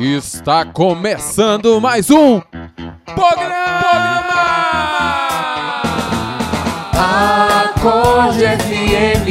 Está 0.00 0.64
começando 0.64 1.80
mais 1.80 2.08
um 2.08 2.40
programa! 3.04 3.58
Acorde 7.74 8.44
FM, 8.46 9.26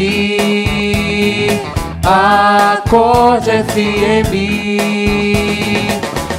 Acorde 2.05 3.49
FM, 3.63 4.33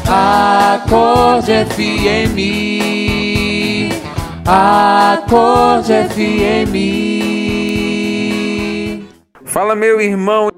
Acorde 0.06 1.52
FM, 1.64 2.36
Acorde 4.46 5.94
FM. 6.10 6.74
Fala, 9.46 9.74
meu 9.74 9.98
irmão 9.98 10.50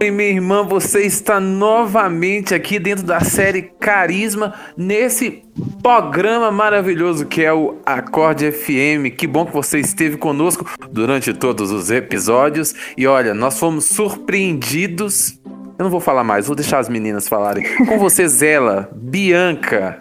e 0.00 0.10
minha 0.10 0.28
irmã, 0.30 0.62
você 0.62 1.02
está 1.02 1.38
novamente 1.40 2.54
aqui 2.54 2.78
dentro 2.78 3.04
da 3.04 3.20
série 3.20 3.62
Carisma, 3.62 4.54
nesse 4.76 5.42
programa 5.82 6.50
maravilhoso 6.50 7.26
que 7.26 7.42
é 7.42 7.52
o 7.52 7.76
Acorde 7.86 8.50
FM. 8.50 9.14
Que 9.16 9.26
bom 9.26 9.46
que 9.46 9.52
você 9.52 9.78
esteve 9.78 10.16
conosco 10.16 10.66
durante 10.90 11.32
todos 11.32 11.70
os 11.70 11.90
episódios. 11.90 12.74
E 12.96 13.06
olha, 13.06 13.34
nós 13.34 13.58
fomos 13.58 13.84
surpreendidos. 13.86 15.38
Eu 15.78 15.84
não 15.84 15.90
vou 15.90 16.00
falar 16.00 16.24
mais, 16.24 16.46
vou 16.46 16.56
deixar 16.56 16.78
as 16.78 16.88
meninas 16.88 17.28
falarem. 17.28 17.64
Com 17.86 17.98
você, 17.98 18.28
Zela, 18.28 18.90
Bianca. 18.94 20.00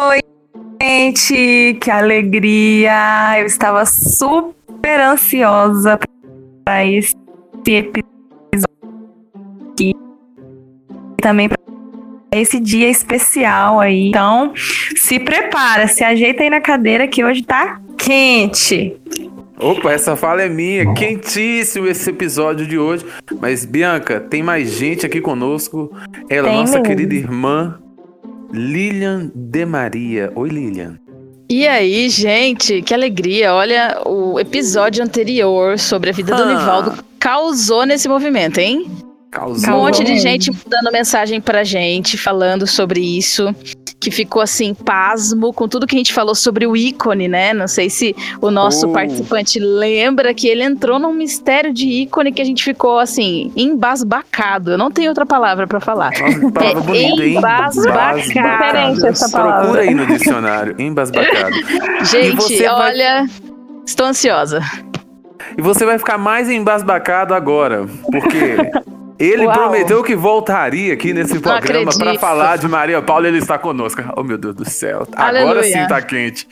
Oi, 0.00 0.20
gente, 0.80 1.78
que 1.80 1.90
alegria! 1.90 3.38
Eu 3.38 3.46
estava 3.46 3.84
super 3.86 5.00
ansiosa 5.00 5.98
para 6.64 6.86
esse 6.86 7.14
episódio 7.66 8.01
também 11.22 11.48
para 11.48 11.58
esse 12.32 12.58
dia 12.60 12.90
especial 12.90 13.80
aí. 13.80 14.08
Então, 14.08 14.52
se 14.96 15.18
prepara, 15.18 15.86
se 15.88 16.02
ajeita 16.04 16.42
aí 16.42 16.50
na 16.50 16.60
cadeira 16.60 17.06
que 17.08 17.24
hoje 17.24 17.42
tá 17.42 17.80
quente. 17.96 18.96
Opa, 19.58 19.92
essa 19.92 20.16
fala 20.16 20.42
é 20.42 20.48
minha. 20.48 20.92
Quentíssimo 20.94 21.86
esse 21.86 22.10
episódio 22.10 22.66
de 22.66 22.76
hoje. 22.78 23.06
Mas, 23.40 23.64
Bianca, 23.64 24.18
tem 24.18 24.42
mais 24.42 24.72
gente 24.72 25.06
aqui 25.06 25.20
conosco. 25.20 25.92
Ela, 26.28 26.48
Tem 26.48 26.58
nossa 26.58 26.72
mesmo. 26.80 26.84
querida 26.84 27.14
irmã, 27.14 27.78
Lilian 28.52 29.30
de 29.34 29.64
Maria. 29.64 30.32
Oi, 30.34 30.48
Lilian. 30.48 30.98
E 31.48 31.68
aí, 31.68 32.08
gente, 32.08 32.82
que 32.82 32.92
alegria. 32.94 33.52
Olha, 33.54 34.00
o 34.06 34.40
episódio 34.40 35.04
anterior 35.04 35.78
sobre 35.78 36.10
a 36.10 36.12
vida 36.12 36.34
do 36.34 36.42
Ah. 36.42 36.46
Nivaldo 36.46 37.04
causou 37.20 37.84
nesse 37.86 38.08
movimento, 38.08 38.58
hein? 38.58 38.86
Causou. 39.32 39.74
Um 39.74 39.78
monte 39.78 40.04
de 40.04 40.18
gente 40.18 40.50
mandando 40.52 40.92
mensagem 40.92 41.40
pra 41.40 41.64
gente, 41.64 42.18
falando 42.18 42.66
sobre 42.66 43.00
isso, 43.00 43.52
que 43.98 44.10
ficou 44.10 44.42
assim, 44.42 44.74
pasmo 44.74 45.52
com 45.54 45.66
tudo 45.66 45.86
que 45.86 45.94
a 45.94 45.98
gente 45.98 46.12
falou 46.12 46.34
sobre 46.34 46.66
o 46.66 46.76
ícone, 46.76 47.28
né? 47.28 47.54
Não 47.54 47.66
sei 47.66 47.88
se 47.88 48.14
o 48.42 48.50
nosso 48.50 48.88
Oh. 48.88 48.92
participante 48.92 49.58
lembra 49.58 50.34
que 50.34 50.46
ele 50.48 50.62
entrou 50.62 50.98
num 50.98 51.14
mistério 51.14 51.72
de 51.72 51.86
ícone 51.88 52.30
que 52.30 52.42
a 52.42 52.44
gente 52.44 52.62
ficou 52.62 52.98
assim, 52.98 53.50
embasbacado. 53.56 54.72
Eu 54.72 54.78
não 54.78 54.90
tenho 54.90 55.08
outra 55.08 55.24
palavra 55.24 55.66
pra 55.66 55.80
falar. 55.80 56.10
Nossa, 56.10 56.50
palavra 56.52 56.64
É 56.64 56.74
bonita, 56.82 57.24
embasbacado. 57.26 58.18
Diferente 58.20 59.06
essa 59.06 59.28
palavra. 59.30 59.60
Procura 59.62 59.80
aí 59.82 59.94
no 59.94 60.06
dicionário, 60.06 60.74
embasbacado. 60.78 61.54
Gente, 62.04 62.36
você 62.36 62.64
vai- 62.64 62.90
olha, 62.92 63.26
estou 63.86 64.04
ansiosa. 64.06 64.60
E 65.56 65.62
você 65.62 65.84
vai 65.86 65.98
ficar 65.98 66.18
mais 66.18 66.50
embasbacado 66.50 67.34
agora, 67.34 67.86
porque 68.10 68.56
ele 69.18 69.46
Uau. 69.46 69.54
prometeu 69.54 70.02
que 70.02 70.16
voltaria 70.16 70.92
aqui 70.94 71.12
nesse 71.12 71.38
programa 71.38 71.90
para 71.96 72.18
falar 72.18 72.58
de 72.58 72.66
Maria 72.68 73.00
Paula 73.00 73.26
e 73.26 73.30
ele 73.30 73.38
está 73.38 73.58
conosco. 73.58 74.02
Oh, 74.16 74.22
meu 74.22 74.38
Deus 74.38 74.54
do 74.54 74.68
céu. 74.68 75.06
Agora 75.14 75.50
Aleluia. 75.50 75.62
sim 75.64 75.86
tá 75.86 76.00
quente. 76.00 76.48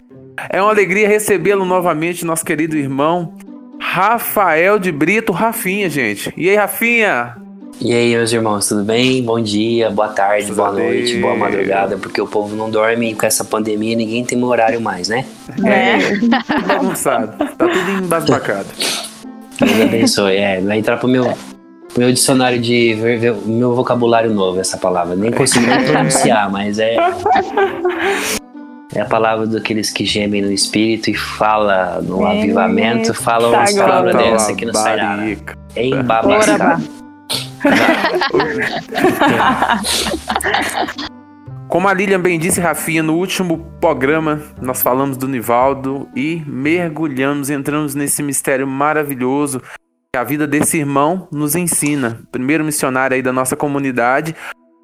É 0.48 0.60
uma 0.60 0.70
alegria 0.70 1.08
recebê-lo 1.08 1.64
novamente, 1.64 2.24
nosso 2.24 2.44
querido 2.44 2.76
irmão 2.76 3.34
Rafael 3.80 4.78
de 4.78 4.92
Brito, 4.92 5.32
Rafinha, 5.32 5.88
gente. 5.88 6.32
E 6.36 6.48
aí, 6.48 6.56
Rafinha? 6.56 7.36
E 7.80 7.94
aí, 7.94 8.14
meus 8.14 8.30
irmãos, 8.30 8.68
tudo 8.68 8.84
bem? 8.84 9.22
Bom 9.22 9.40
dia, 9.40 9.90
boa 9.90 10.08
tarde, 10.08 10.52
boa 10.52 10.70
noite, 10.70 11.16
boa 11.16 11.34
madrugada, 11.34 11.96
porque 11.96 12.20
o 12.20 12.26
povo 12.26 12.54
não 12.54 12.70
dorme 12.70 13.14
com 13.14 13.24
essa 13.24 13.42
pandemia 13.42 13.96
ninguém 13.96 14.22
tem 14.22 14.42
horário 14.44 14.80
mais, 14.80 15.08
né? 15.08 15.24
É. 15.64 15.98
Tudo 16.18 16.66
bagunçado. 16.68 17.32
Tá 17.38 17.66
tudo 17.66 18.04
embasbacado. 18.04 18.68
Deus 19.58 19.80
abençoe. 19.80 20.36
É, 20.36 20.60
vai 20.60 20.78
entrar 20.78 20.98
pro 20.98 21.08
meu, 21.08 21.24
pro 21.24 21.59
meu 21.96 22.12
dicionário 22.12 22.60
de 22.60 22.94
ver- 22.94 23.18
ver- 23.18 23.34
meu 23.46 23.74
vocabulário 23.74 24.32
novo 24.32 24.60
essa 24.60 24.76
palavra. 24.78 25.14
Nem 25.16 25.30
consigo 25.30 25.66
nem 25.66 25.84
pronunciar, 25.90 26.50
mas 26.50 26.78
é. 26.78 26.96
É 28.94 29.00
a 29.02 29.04
palavra 29.04 29.46
daqueles 29.46 29.90
que 29.90 30.04
gemem 30.04 30.42
no 30.42 30.50
espírito 30.50 31.10
e 31.10 31.14
fala 31.14 32.00
no 32.02 32.26
Eita, 32.26 32.40
avivamento, 32.42 33.14
fala 33.14 33.48
umas 33.48 33.72
palavras 33.74 34.12
glória. 34.14 34.32
dessa 34.32 34.54
que 34.54 34.66
não 34.66 34.74
sai 34.74 34.96
nada. 34.96 35.22
É. 35.76 35.90
Como 41.68 41.88
a 41.88 41.94
Lilian 41.94 42.20
bem 42.20 42.36
disse, 42.36 42.60
Rafinha, 42.60 43.00
no 43.02 43.14
último 43.14 43.58
programa 43.80 44.42
nós 44.60 44.82
falamos 44.82 45.16
do 45.16 45.28
Nivaldo 45.28 46.08
e 46.16 46.42
mergulhamos, 46.44 47.48
entramos 47.48 47.94
nesse 47.94 48.24
mistério 48.24 48.66
maravilhoso 48.66 49.62
que 50.12 50.18
a 50.18 50.24
vida 50.24 50.44
desse 50.44 50.76
irmão 50.76 51.28
nos 51.30 51.54
ensina. 51.54 52.20
Primeiro 52.32 52.64
missionário 52.64 53.14
aí 53.14 53.22
da 53.22 53.32
nossa 53.32 53.54
comunidade. 53.54 54.34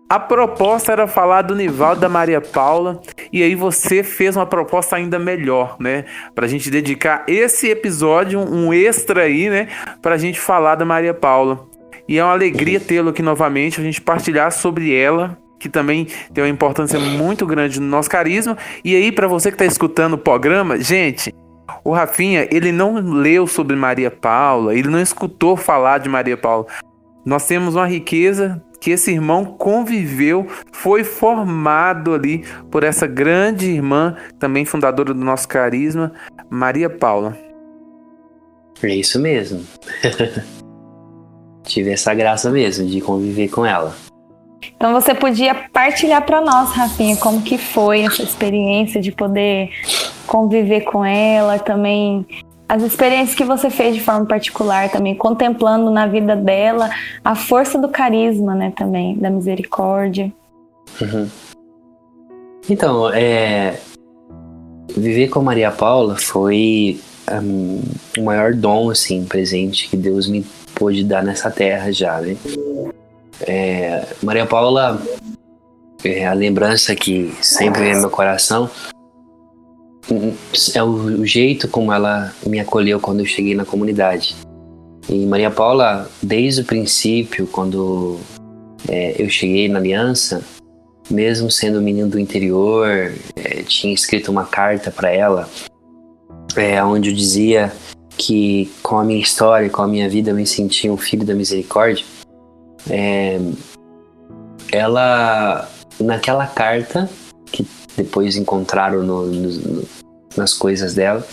A 0.08 0.20
proposta 0.20 0.92
era 0.92 1.08
falar 1.08 1.42
do 1.42 1.56
Nivaldo 1.56 2.00
da 2.00 2.08
Maria 2.08 2.40
Paula 2.40 3.02
e 3.32 3.42
aí 3.42 3.56
você 3.56 4.04
fez 4.04 4.36
uma 4.36 4.46
proposta 4.46 4.94
ainda 4.94 5.18
melhor, 5.18 5.74
né? 5.80 6.04
Pra 6.32 6.46
gente 6.46 6.70
dedicar 6.70 7.24
esse 7.26 7.68
episódio, 7.68 8.38
um 8.38 8.72
extra 8.72 9.22
aí, 9.22 9.50
né? 9.50 9.66
Pra 10.00 10.16
gente 10.16 10.38
falar 10.38 10.76
da 10.76 10.84
Maria 10.84 11.12
Paula. 11.12 11.66
E 12.08 12.16
é 12.18 12.22
uma 12.22 12.32
alegria 12.32 12.78
tê-lo 12.78 13.10
aqui 13.10 13.20
novamente, 13.20 13.80
a 13.80 13.82
gente 13.82 14.00
partilhar 14.00 14.52
sobre 14.52 14.94
ela, 14.94 15.36
que 15.58 15.68
também 15.68 16.06
tem 16.32 16.44
uma 16.44 16.50
importância 16.50 17.00
muito 17.00 17.44
grande 17.44 17.80
no 17.80 17.86
nosso 17.88 18.08
carisma. 18.08 18.56
E 18.84 18.94
aí, 18.94 19.10
pra 19.10 19.26
você 19.26 19.50
que 19.50 19.56
tá 19.56 19.66
escutando 19.66 20.12
o 20.12 20.18
programa, 20.18 20.78
gente, 20.78 21.34
o 21.86 21.92
Rafinha, 21.92 22.48
ele 22.50 22.72
não 22.72 22.94
leu 22.98 23.46
sobre 23.46 23.76
Maria 23.76 24.10
Paula, 24.10 24.74
ele 24.74 24.88
não 24.88 25.00
escutou 25.00 25.56
falar 25.56 25.98
de 25.98 26.08
Maria 26.08 26.36
Paula. 26.36 26.66
Nós 27.24 27.46
temos 27.46 27.76
uma 27.76 27.86
riqueza 27.86 28.60
que 28.80 28.90
esse 28.90 29.12
irmão 29.12 29.44
conviveu, 29.44 30.48
foi 30.72 31.04
formado 31.04 32.12
ali 32.12 32.44
por 32.72 32.82
essa 32.82 33.06
grande 33.06 33.66
irmã, 33.66 34.16
também 34.36 34.64
fundadora 34.64 35.14
do 35.14 35.24
nosso 35.24 35.46
carisma, 35.46 36.12
Maria 36.50 36.90
Paula. 36.90 37.38
É 38.82 38.92
isso 38.92 39.20
mesmo. 39.20 39.64
Tive 41.62 41.90
essa 41.90 42.12
graça 42.14 42.50
mesmo 42.50 42.84
de 42.84 43.00
conviver 43.00 43.48
com 43.48 43.64
ela. 43.64 43.94
Então 44.76 44.92
você 44.92 45.14
podia 45.14 45.54
partilhar 45.54 46.24
para 46.24 46.40
nós, 46.40 46.70
Rafinha, 46.70 47.16
como 47.16 47.42
que 47.42 47.56
foi 47.58 48.02
essa 48.02 48.22
experiência 48.22 49.00
de 49.00 49.12
poder 49.12 49.70
conviver 50.26 50.82
com 50.82 51.04
ela, 51.04 51.58
também 51.58 52.26
as 52.68 52.82
experiências 52.82 53.36
que 53.36 53.44
você 53.44 53.70
fez 53.70 53.94
de 53.94 54.00
forma 54.00 54.26
particular, 54.26 54.90
também 54.90 55.14
contemplando 55.14 55.90
na 55.90 56.06
vida 56.06 56.34
dela 56.34 56.90
a 57.24 57.34
força 57.34 57.78
do 57.78 57.88
carisma, 57.88 58.54
né, 58.54 58.72
também 58.76 59.16
da 59.16 59.30
misericórdia. 59.30 60.32
Então, 62.68 63.08
é, 63.14 63.78
viver 64.96 65.28
com 65.28 65.40
Maria 65.42 65.70
Paula 65.70 66.16
foi 66.16 66.98
hum, 67.42 67.80
o 68.18 68.22
maior 68.22 68.52
dom, 68.52 68.90
assim, 68.90 69.24
presente 69.24 69.88
que 69.88 69.96
Deus 69.96 70.26
me 70.26 70.44
pôde 70.74 71.04
dar 71.04 71.22
nessa 71.22 71.50
terra 71.50 71.92
já, 71.92 72.20
né? 72.20 72.36
É, 73.40 74.06
Maria 74.22 74.46
Paula, 74.46 75.02
é 76.04 76.26
a 76.26 76.32
lembrança 76.32 76.94
que 76.94 77.34
sempre 77.42 77.82
vem 77.82 77.94
no 77.94 78.00
meu 78.02 78.10
coração, 78.10 78.70
é 80.74 80.82
o, 80.82 81.24
jeito 81.24 81.68
como 81.68 81.92
ela 81.92 82.32
me 82.46 82.60
acolheu 82.60 83.00
quando 83.00 83.20
eu 83.20 83.26
cheguei 83.26 83.54
na 83.54 83.64
comunidade. 83.64 84.36
E 85.08 85.26
Maria 85.26 85.50
Paula, 85.50 86.08
desde 86.22 86.62
o 86.62 86.64
princípio, 86.64 87.46
quando 87.46 88.18
é, 88.88 89.20
eu 89.20 89.28
cheguei 89.28 89.68
na 89.68 89.78
aliança, 89.78 90.42
mesmo 91.10 91.50
sendo 91.50 91.80
menino 91.80 92.08
do 92.08 92.18
interior, 92.18 93.12
eh, 93.36 93.62
tinha 93.62 93.94
escrito 93.94 94.30
uma 94.30 94.44
carta 94.44 94.90
para 94.90 95.10
ela, 95.10 95.48
é, 96.56 96.82
onde 96.82 97.10
eu 97.10 97.14
dizia 97.14 97.72
que 98.16 98.70
com 98.82 98.98
a 98.98 99.04
minha 99.04 99.20
história, 99.20 99.70
com 99.70 99.82
a 99.82 99.88
minha 99.88 100.08
vida, 100.08 100.30
eu 100.30 100.34
me 100.34 100.46
sentia 100.46 100.92
um 100.92 100.96
filho 100.96 101.24
da 101.24 101.34
misericórdia. 101.34 102.04
É, 102.90 103.38
ela, 104.72 105.68
naquela 106.00 106.46
carta, 106.46 107.08
que 107.52 107.66
depois 107.96 108.36
encontraram 108.36 109.02
no- 109.02 109.26
no- 109.26 109.84
nas 110.36 110.52
coisas 110.52 110.94
dela, 110.94 111.26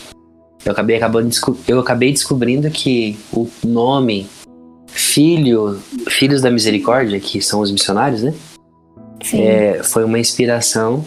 eu 0.65 0.71
acabei, 0.71 0.95
acabando, 0.95 1.29
eu 1.67 1.79
acabei 1.79 2.11
descobrindo 2.11 2.69
que 2.71 3.17
o 3.33 3.47
nome 3.65 4.27
Filho, 4.88 5.79
Filhos 6.07 6.41
da 6.41 6.51
Misericórdia, 6.51 7.19
que 7.19 7.41
são 7.41 7.59
os 7.59 7.71
missionários, 7.71 8.21
né? 8.23 8.33
É, 9.41 9.81
foi 9.83 10.03
uma 10.03 10.19
inspiração 10.19 11.03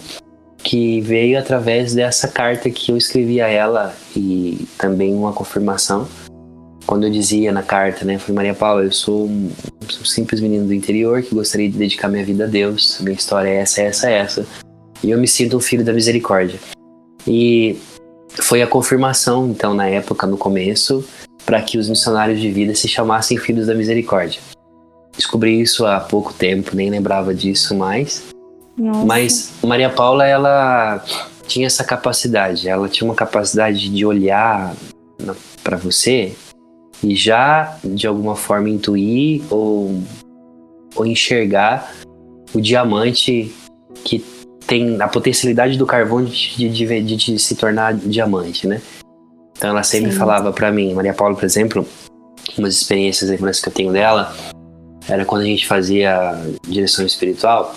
que 0.58 1.00
veio 1.00 1.38
através 1.38 1.94
dessa 1.94 2.26
carta 2.26 2.68
que 2.68 2.90
eu 2.90 2.96
escrevi 2.96 3.40
a 3.40 3.46
ela 3.46 3.94
e 4.16 4.66
também 4.76 5.14
uma 5.14 5.32
confirmação. 5.32 6.08
Quando 6.86 7.04
eu 7.04 7.10
dizia 7.10 7.50
na 7.50 7.62
carta, 7.62 8.04
né, 8.04 8.16
foi 8.16 8.32
Maria 8.32 8.54
Paula, 8.54 8.84
eu 8.84 8.92
sou 8.92 9.26
um, 9.26 9.50
um 9.82 10.04
simples 10.04 10.40
menino 10.40 10.66
do 10.66 10.72
interior 10.72 11.20
que 11.20 11.34
gostaria 11.34 11.68
de 11.68 11.76
dedicar 11.76 12.08
minha 12.08 12.24
vida 12.24 12.44
a 12.44 12.46
Deus. 12.46 12.98
Minha 13.00 13.16
história 13.16 13.48
é 13.48 13.56
essa, 13.56 13.82
essa, 13.82 14.08
essa. 14.08 14.46
E 15.02 15.10
eu 15.10 15.18
me 15.18 15.26
sinto 15.26 15.56
um 15.56 15.60
filho 15.60 15.84
da 15.84 15.92
misericórdia. 15.92 16.60
E 17.26 17.76
foi 18.40 18.62
a 18.62 18.66
confirmação, 18.68 19.48
então, 19.48 19.74
na 19.74 19.88
época, 19.88 20.28
no 20.28 20.38
começo, 20.38 21.04
para 21.44 21.60
que 21.60 21.76
os 21.76 21.88
missionários 21.88 22.40
de 22.40 22.50
vida 22.50 22.74
se 22.74 22.86
chamassem 22.86 23.36
filhos 23.36 23.66
da 23.66 23.74
misericórdia. 23.74 24.40
Descobri 25.16 25.60
isso 25.60 25.84
há 25.84 25.98
pouco 25.98 26.32
tempo, 26.32 26.76
nem 26.76 26.88
lembrava 26.88 27.34
disso 27.34 27.74
mais. 27.74 28.22
Nossa. 28.76 29.04
Mas 29.06 29.52
Maria 29.62 29.90
Paula, 29.90 30.24
ela 30.24 31.04
tinha 31.48 31.66
essa 31.66 31.82
capacidade. 31.82 32.68
Ela 32.68 32.88
tinha 32.88 33.08
uma 33.08 33.14
capacidade 33.14 33.88
de 33.88 34.04
olhar 34.04 34.74
para 35.64 35.76
você 35.76 36.34
e 37.02 37.14
já, 37.14 37.78
de 37.84 38.06
alguma 38.06 38.34
forma, 38.34 38.68
intuir 38.68 39.42
ou, 39.50 40.02
ou 40.94 41.06
enxergar 41.06 41.92
o 42.54 42.60
diamante 42.60 43.52
que 44.04 44.24
tem 44.66 45.00
a 45.00 45.08
potencialidade 45.08 45.78
do 45.78 45.86
carvão 45.86 46.24
de, 46.24 46.56
de, 46.56 47.02
de, 47.02 47.16
de 47.16 47.38
se 47.38 47.54
tornar 47.54 47.94
diamante, 47.94 48.66
né? 48.66 48.80
Então 49.56 49.70
ela 49.70 49.82
sempre 49.82 50.12
Sim. 50.12 50.18
falava 50.18 50.52
para 50.52 50.70
mim, 50.70 50.92
Maria 50.92 51.14
Paula, 51.14 51.34
por 51.34 51.44
exemplo, 51.44 51.86
umas 52.58 52.74
experiências, 52.74 53.30
lembranças 53.30 53.62
que 53.62 53.68
eu 53.68 53.72
tenho 53.72 53.92
dela, 53.92 54.34
era 55.08 55.24
quando 55.24 55.42
a 55.42 55.46
gente 55.46 55.66
fazia 55.66 56.32
direção 56.66 57.06
espiritual. 57.06 57.74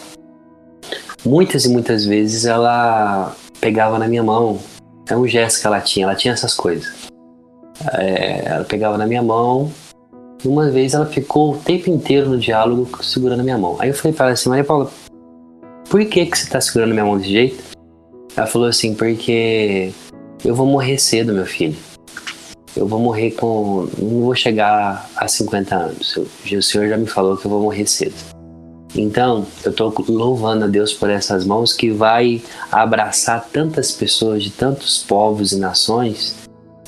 Muitas 1.26 1.66
e 1.66 1.70
muitas 1.70 2.06
vezes 2.06 2.46
ela 2.46 3.36
pegava 3.62 4.00
na 4.00 4.08
minha 4.08 4.24
mão. 4.24 4.60
É 5.10 5.16
um 5.16 5.28
gesto 5.28 5.62
que 5.62 5.68
ela 5.68 5.82
tinha, 5.82 6.06
ela 6.06 6.16
tinha 6.16 6.34
essas 6.34 6.54
coisas. 6.54 7.10
É, 7.94 8.46
ela 8.46 8.66
pegava 8.66 8.98
na 8.98 9.08
minha 9.08 9.24
mão. 9.24 9.72
E 10.44 10.48
uma 10.48 10.70
vez 10.70 10.94
ela 10.94 11.06
ficou 11.06 11.54
o 11.54 11.58
tempo 11.58 11.90
inteiro 11.90 12.30
no 12.30 12.38
diálogo 12.38 12.88
segurando 13.04 13.42
a 13.42 13.44
minha 13.44 13.58
mão. 13.58 13.76
Aí 13.80 13.90
eu 13.90 13.94
falei 13.94 14.16
pra 14.16 14.28
ela 14.28 14.34
assim, 14.34 14.50
Maria 14.50 14.64
Paula, 14.64 14.90
por 15.90 16.06
que, 16.06 16.26
que 16.26 16.38
você 16.38 16.50
tá 16.50 16.62
segurando 16.62 16.94
minha 16.94 17.06
mão 17.06 17.18
desse 17.18 17.32
jeito? 17.32 17.64
Ela 18.36 18.48
falou 18.48 18.68
assim, 18.68 18.96
porque 18.96 19.92
eu 20.46 20.56
vou 20.56 20.66
morrer 20.66 20.98
cedo, 20.98 21.34
meu 21.34 21.46
filho. 21.46 21.76
Eu 22.76 22.88
vou 22.88 23.00
morrer 23.00 23.32
com. 23.32 23.88
Não 23.98 24.22
vou 24.22 24.36
chegar 24.36 25.10
a 25.16 25.28
50 25.28 25.76
anos. 25.76 26.16
O 26.16 26.62
Senhor 26.62 26.88
já 26.88 26.96
me 26.96 27.08
falou 27.08 27.36
que 27.36 27.46
eu 27.46 27.52
vou 27.52 27.62
morrer 27.62 27.86
cedo. 27.88 28.14
Então, 28.96 29.46
eu 29.64 29.74
tô 29.74 29.94
louvando 30.08 30.66
a 30.66 30.68
Deus 30.68 30.94
por 30.94 31.10
essas 31.10 31.46
mãos 31.46 31.74
que 31.74 31.92
vai 31.92 32.42
abraçar 32.72 33.48
tantas 33.52 33.92
pessoas 33.92 34.44
de 34.44 34.52
tantos 34.52 35.04
povos 35.04 35.52
e 35.52 35.60
nações 35.60 36.36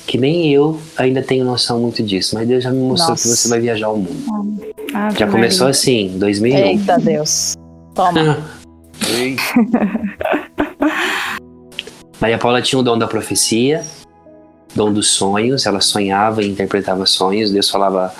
que 0.06 0.18
nem 0.18 0.52
eu 0.52 0.78
ainda 0.96 1.22
tenho 1.22 1.44
noção 1.44 1.80
muito 1.80 2.02
disso. 2.02 2.34
Mas 2.34 2.48
Deus 2.48 2.64
já 2.64 2.70
me 2.70 2.80
mostrou 2.80 3.10
Nossa. 3.10 3.22
que 3.22 3.28
você 3.36 3.48
vai 3.48 3.60
viajar 3.60 3.88
o 3.90 3.96
mundo. 3.96 4.72
Ave 4.94 5.18
Já 5.18 5.26
começou 5.26 5.66
Maria. 5.66 5.70
assim, 5.70 6.12
2001. 6.16 6.56
Eita 6.56 6.98
Deus. 6.98 7.54
Toma. 7.94 8.38
Maria 12.20 12.38
Paula 12.38 12.62
tinha 12.62 12.78
o 12.78 12.82
dom 12.82 12.96
da 12.96 13.08
profecia, 13.08 13.82
dom 14.74 14.92
dos 14.92 15.08
sonhos, 15.08 15.66
ela 15.66 15.80
sonhava 15.80 16.42
e 16.42 16.48
interpretava 16.48 17.04
sonhos, 17.04 17.50
Deus 17.50 17.68
falava. 17.68 18.14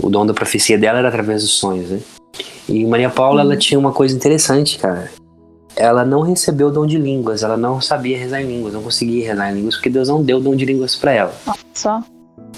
O 0.00 0.08
dom 0.08 0.24
da 0.26 0.32
profecia 0.34 0.78
dela 0.78 0.98
era 0.98 1.08
através 1.08 1.42
dos 1.42 1.52
sonhos, 1.54 1.90
né? 1.90 2.00
E 2.68 2.84
Maria 2.84 3.10
Paula, 3.10 3.40
ela 3.42 3.56
tinha 3.56 3.78
uma 3.78 3.92
coisa 3.92 4.14
interessante, 4.14 4.78
cara. 4.78 5.10
Ela 5.76 6.04
não 6.04 6.20
recebeu 6.20 6.68
o 6.68 6.70
dom 6.70 6.86
de 6.86 6.98
línguas, 6.98 7.42
ela 7.42 7.56
não 7.56 7.80
sabia 7.80 8.16
rezar 8.16 8.40
em 8.42 8.46
línguas, 8.46 8.74
não 8.74 8.82
conseguia 8.82 9.26
rezar 9.26 9.50
em 9.50 9.56
línguas, 9.56 9.74
porque 9.74 9.90
Deus 9.90 10.08
não 10.08 10.22
deu 10.22 10.38
o 10.38 10.40
dom 10.40 10.54
de 10.54 10.64
línguas 10.64 10.94
para 10.94 11.12
ela. 11.12 11.34
Só. 11.72 12.02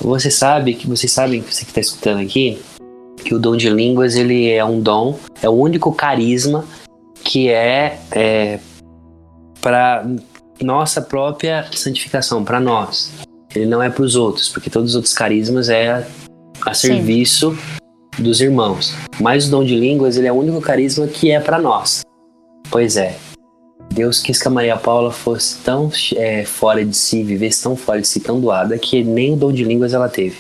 Você 0.01 0.31
sabe 0.31 0.75
que 0.75 0.87
vocês 0.87 1.11
sabem, 1.11 1.41
você 1.41 1.65
que 1.65 1.71
está 1.71 1.81
escutando 1.81 2.21
aqui, 2.21 2.61
que 3.25 3.35
o 3.35 3.39
dom 3.39 3.57
de 3.57 3.71
línguas 3.71 4.15
ele 4.15 4.51
é 4.51 4.65
um 4.65 4.81
dom, 4.81 5.19
é 5.43 5.49
o 5.49 5.53
único 5.53 5.93
carisma 5.93 6.65
que 7.25 7.49
é, 7.49 7.99
é 8.13 8.61
para 9.61 10.07
nossa 10.63 11.03
própria 11.03 11.67
santificação, 11.73 12.45
para 12.45 12.61
nós. 12.61 13.13
Ele 13.55 13.67
não 13.67 13.83
é 13.83 13.91
para 13.91 14.03
os 14.03 14.15
outros, 14.15 14.49
porque 14.49 14.71
todos 14.71 14.91
os 14.91 14.97
outros 14.97 15.15
carismas 15.15 15.69
é 15.69 16.07
a 16.65 16.75
serviço 16.75 17.57
dos 18.19 18.41
irmãos. 18.41 18.95
Mas 19.21 19.49
o 19.49 19.51
dom 19.51 19.65
de 19.65 19.75
línguas 19.75 20.17
ele 20.17 20.27
é 20.27 20.33
o 20.33 20.37
único 20.37 20.61
carisma 20.61 21.07
que 21.07 21.31
é 21.31 21.41
para 21.41 21.59
nós. 21.59 22.06
Pois 22.71 22.97
é. 22.97 23.17
Deus 23.93 24.21
quis 24.21 24.41
que 24.43 24.49
a 24.49 24.51
Maria 24.51 24.77
Paula 24.77 25.11
fosse 25.13 25.59
tão 25.59 25.91
é, 26.17 26.45
fora 26.45 26.85
de 26.85 26.97
si, 26.97 27.23
vivesse 27.23 27.63
tão 27.63 27.77
fora 27.77 28.01
de 28.01 28.09
si, 28.09 28.21
tão 28.21 28.41
doada, 28.41 28.77
que 28.79 29.03
nem 29.03 29.33
o 29.33 29.37
dom 29.37 29.53
de 29.53 29.65
línguas 29.65 29.95
ela 29.95 30.09
teve. 30.09 30.37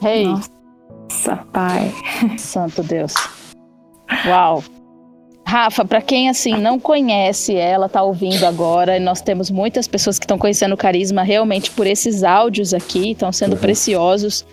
Rei, 0.00 0.24
Nossa, 0.26 1.36
pai. 1.52 1.92
santo 2.38 2.82
Deus. 2.82 3.14
Uau. 4.26 4.62
Rafa, 5.48 5.84
para 5.84 6.02
quem 6.02 6.28
assim 6.28 6.54
não 6.60 6.80
conhece 6.80 7.54
ela, 7.54 7.88
tá 7.88 8.02
ouvindo 8.02 8.44
agora, 8.44 8.96
e 8.96 9.00
nós 9.00 9.20
temos 9.20 9.48
muitas 9.48 9.86
pessoas 9.86 10.18
que 10.18 10.24
estão 10.24 10.36
conhecendo 10.38 10.72
o 10.74 10.76
carisma 10.76 11.22
realmente 11.22 11.70
por 11.70 11.86
esses 11.86 12.24
áudios 12.24 12.74
aqui, 12.74 13.12
estão 13.12 13.30
sendo 13.30 13.52
Uhum. 13.52 13.60
preciosos. 13.60 14.44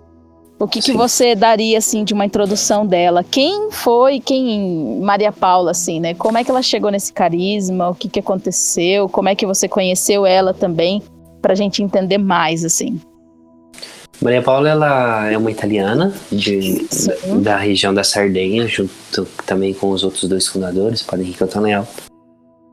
O 0.64 0.68
que, 0.68 0.80
que 0.80 0.94
você 0.94 1.36
daria 1.36 1.78
assim 1.78 2.06
de 2.06 2.14
uma 2.14 2.26
introdução 2.26 2.88
dela? 2.88 3.22
Quem 3.22 3.70
foi, 3.70 4.22
quem 4.22 4.98
Maria 5.02 5.30
Paula 5.30 5.72
assim, 5.72 6.00
né? 6.00 6.14
Como 6.14 6.38
é 6.38 6.44
que 6.44 6.50
ela 6.50 6.62
chegou 6.62 6.90
nesse 6.90 7.12
carisma? 7.12 7.90
O 7.90 7.94
que 7.94 8.08
que 8.08 8.22
aconteceu? 8.22 9.10
Como 9.10 9.28
é 9.28 9.36
que 9.36 9.46
você 9.46 9.68
conheceu 9.68 10.26
ela 10.26 10.54
também? 10.54 11.04
Pra 11.42 11.54
gente 11.54 11.84
entender 11.84 12.18
mais 12.18 12.64
assim. 12.64 12.98
Maria 14.22 14.42
Paula 14.42 14.70
ela 14.70 15.30
é 15.30 15.38
uma 15.38 15.52
italiana 15.52 16.14
de, 16.32 16.88
da 17.42 17.58
região 17.58 17.94
da 17.94 18.06
Sardenha, 18.06 18.66
junto 18.66 19.28
também 19.46 19.74
com 19.74 19.90
os 19.90 20.02
outros 20.02 20.30
dois 20.30 20.48
fundadores, 20.48 21.04
Padre 21.04 21.26
Henrique 21.26 21.44
Antonello. 21.44 21.86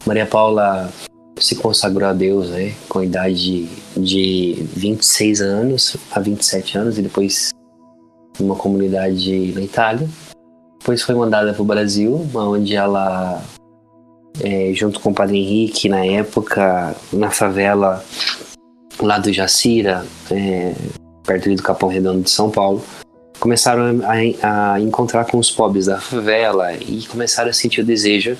Maria 0.07 0.27
Paula 0.27 0.93
se 1.41 1.57
consagrou 1.57 2.09
a 2.09 2.13
Deus 2.13 2.51
né, 2.51 2.73
com 2.89 3.01
a 3.01 3.05
idade 3.05 3.69
de 3.97 4.65
26 4.77 5.41
anos 5.41 5.97
a 6.13 6.21
27 6.21 6.79
anos 6.79 6.97
e 6.97 7.03
depois 7.03 7.51
numa 8.43 8.57
comunidade 8.57 9.53
na 9.53 9.63
Itália. 9.63 10.09
Depois 10.79 11.03
foi 11.03 11.15
mandada 11.15 11.53
para 11.53 11.63
o 11.63 11.65
Brasil, 11.65 12.29
onde 12.35 12.75
ela, 12.75 13.43
é, 14.43 14.73
junto 14.75 15.01
com 15.01 15.11
o 15.11 15.15
Padre 15.15 15.39
Henrique, 15.39 15.89
na 15.89 16.05
época, 16.05 16.95
na 17.13 17.31
favela 17.31 18.03
lá 19.01 19.19
do 19.19 19.33
Jacira, 19.33 20.05
é, 20.31 20.75
perto 21.25 21.55
do 21.55 21.63
Capão 21.63 21.89
Redondo 21.89 22.23
de 22.23 22.31
São 22.31 22.51
Paulo, 22.51 22.83
começaram 23.39 24.01
a, 24.05 24.73
a 24.73 24.81
encontrar 24.81 25.27
com 25.27 25.39
os 25.39 25.51
pobres 25.51 25.87
da 25.87 26.01
favela 26.01 26.75
e 26.75 27.07
começaram 27.07 27.51
a 27.51 27.53
sentir 27.53 27.81
o 27.81 27.85
desejo 27.85 28.37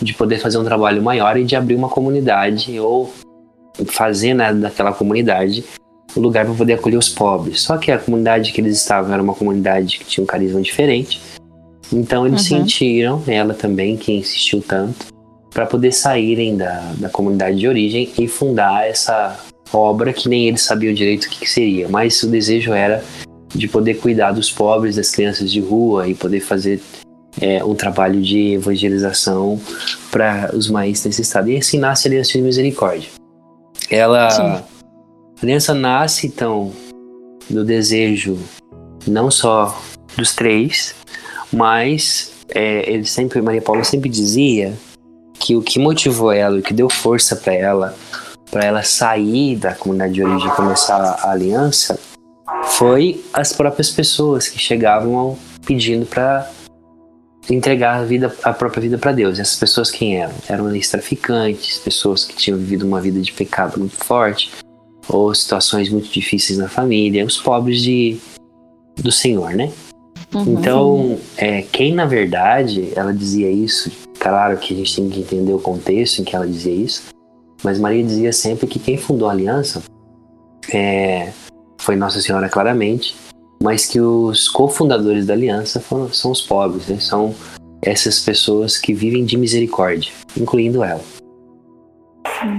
de 0.00 0.14
poder 0.14 0.38
fazer 0.38 0.58
um 0.58 0.64
trabalho 0.64 1.02
maior 1.02 1.36
e 1.36 1.44
de 1.44 1.56
abrir 1.56 1.74
uma 1.74 1.88
comunidade 1.88 2.78
ou 2.78 3.12
fazer 3.86 4.34
né, 4.34 4.52
daquela 4.52 4.92
comunidade 4.92 5.64
um 6.16 6.20
lugar 6.20 6.44
para 6.44 6.54
poder 6.54 6.74
acolher 6.74 6.96
os 6.96 7.08
pobres. 7.08 7.60
Só 7.62 7.76
que 7.76 7.90
a 7.92 7.98
comunidade 7.98 8.52
que 8.52 8.60
eles 8.60 8.76
estavam 8.76 9.12
era 9.12 9.22
uma 9.22 9.34
comunidade 9.34 9.98
que 9.98 10.04
tinha 10.04 10.22
um 10.24 10.26
carisma 10.26 10.60
diferente. 10.60 11.20
Então 11.92 12.26
eles 12.26 12.42
Uhum. 12.50 12.58
sentiram, 12.58 13.22
ela 13.26 13.54
também, 13.54 13.96
que 13.96 14.12
insistiu 14.12 14.62
tanto, 14.66 15.06
para 15.50 15.66
poder 15.66 15.92
saírem 15.92 16.56
da, 16.56 16.92
da 16.98 17.08
comunidade 17.08 17.58
de 17.58 17.66
origem 17.66 18.10
e 18.18 18.28
fundar 18.28 18.86
essa 18.86 19.36
obra 19.72 20.12
que 20.12 20.28
nem 20.28 20.46
eles 20.48 20.62
sabiam 20.62 20.92
direito 20.94 21.24
o 21.24 21.30
que, 21.30 21.40
que 21.40 21.50
seria. 21.50 21.88
Mas 21.88 22.22
o 22.22 22.28
desejo 22.28 22.72
era 22.72 23.02
de 23.54 23.66
poder 23.66 23.94
cuidar 23.94 24.32
dos 24.32 24.50
pobres, 24.50 24.96
das 24.96 25.10
crianças 25.10 25.50
de 25.50 25.60
rua 25.60 26.06
e 26.06 26.14
poder 26.14 26.40
fazer 26.40 26.80
é, 27.40 27.64
um 27.64 27.74
trabalho 27.74 28.20
de 28.20 28.54
evangelização 28.54 29.58
para 30.10 30.50
os 30.54 30.68
mais 30.68 31.02
necessitados. 31.04 31.50
E 31.50 31.56
assim 31.56 31.78
nasce 31.78 32.06
a 32.06 32.10
Aliança 32.10 32.32
de 32.32 32.42
Misericórdia. 32.42 33.08
Ela, 33.90 34.30
Sim. 34.30 34.62
A 35.40 35.44
aliança 35.44 35.72
nasce 35.72 36.26
então 36.26 36.72
do 37.48 37.64
desejo 37.64 38.38
não 39.06 39.30
só 39.30 39.80
dos 40.16 40.34
três, 40.34 40.94
mas 41.52 42.32
é, 42.48 42.90
ele 42.90 43.04
sempre, 43.04 43.40
Maria 43.40 43.62
Paula 43.62 43.84
sempre 43.84 44.08
dizia 44.08 44.76
que 45.38 45.54
o 45.54 45.62
que 45.62 45.78
motivou 45.78 46.32
ela, 46.32 46.58
o 46.58 46.62
que 46.62 46.74
deu 46.74 46.90
força 46.90 47.36
para 47.36 47.54
ela, 47.54 47.96
para 48.50 48.64
ela 48.64 48.82
sair 48.82 49.56
da 49.56 49.74
comunidade 49.74 50.14
de 50.14 50.24
origem 50.24 50.48
e 50.48 50.56
começar 50.56 51.00
a 51.00 51.30
aliança, 51.30 51.98
foi 52.64 53.24
as 53.32 53.52
próprias 53.52 53.90
pessoas 53.90 54.48
que 54.48 54.58
chegavam 54.58 55.38
pedindo 55.64 56.04
para 56.04 56.50
entregar 57.48 58.00
a 58.00 58.04
vida, 58.04 58.34
a 58.42 58.52
própria 58.52 58.80
vida 58.80 58.98
para 58.98 59.12
Deus. 59.12 59.38
Essas 59.38 59.56
pessoas 59.56 59.90
quem 59.90 60.20
eram? 60.20 60.34
Eram 60.48 60.74
ex-traficantes, 60.74 61.78
pessoas 61.78 62.24
que 62.24 62.36
tinham 62.36 62.58
vivido 62.58 62.86
uma 62.86 63.00
vida 63.00 63.20
de 63.20 63.32
pecado 63.32 63.78
muito 63.78 63.96
forte, 63.96 64.50
ou 65.08 65.34
situações 65.34 65.88
muito 65.88 66.08
difíceis 66.10 66.58
na 66.58 66.68
família, 66.68 67.24
os 67.24 67.38
pobres 67.38 67.82
de 67.82 68.18
do 68.96 69.12
Senhor, 69.12 69.54
né? 69.54 69.72
Então, 70.34 71.18
é, 71.36 71.62
quem 71.62 71.94
na 71.94 72.04
verdade 72.04 72.92
ela 72.94 73.14
dizia 73.14 73.50
isso, 73.50 73.90
claro 74.18 74.56
que 74.58 74.74
a 74.74 74.76
gente 74.76 74.96
tem 74.96 75.08
que 75.08 75.20
entender 75.20 75.52
o 75.52 75.58
contexto 75.58 76.20
em 76.20 76.24
que 76.24 76.36
ela 76.36 76.46
dizia 76.46 76.74
isso, 76.74 77.04
mas 77.62 77.78
Maria 77.78 78.04
dizia 78.04 78.32
sempre 78.32 78.66
que 78.66 78.78
quem 78.78 78.98
fundou 78.98 79.28
a 79.28 79.32
aliança 79.32 79.82
é, 80.72 81.32
foi 81.80 81.96
Nossa 81.96 82.20
Senhora 82.20 82.48
claramente, 82.48 83.16
mas 83.62 83.86
que 83.86 84.00
os 84.00 84.48
cofundadores 84.48 85.24
da 85.24 85.32
aliança 85.32 85.80
foram, 85.80 86.12
são 86.12 86.30
os 86.30 86.42
pobres, 86.42 86.88
né? 86.88 86.98
são 87.00 87.34
essas 87.80 88.20
pessoas 88.20 88.76
que 88.76 88.92
vivem 88.92 89.24
de 89.24 89.36
misericórdia, 89.36 90.12
incluindo 90.36 90.84
ela, 90.84 91.02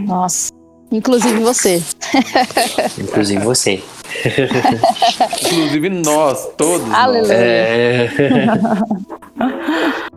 Nossa. 0.08 0.58
Inclusive 0.91 1.39
você. 1.39 1.84
inclusive 2.98 3.43
você. 3.43 3.84
Inclusive 5.46 5.89
nós, 5.89 6.50
todos. 6.58 6.88
nós. 6.88 6.98
Aleluia. 6.98 7.34
É... 7.34 8.10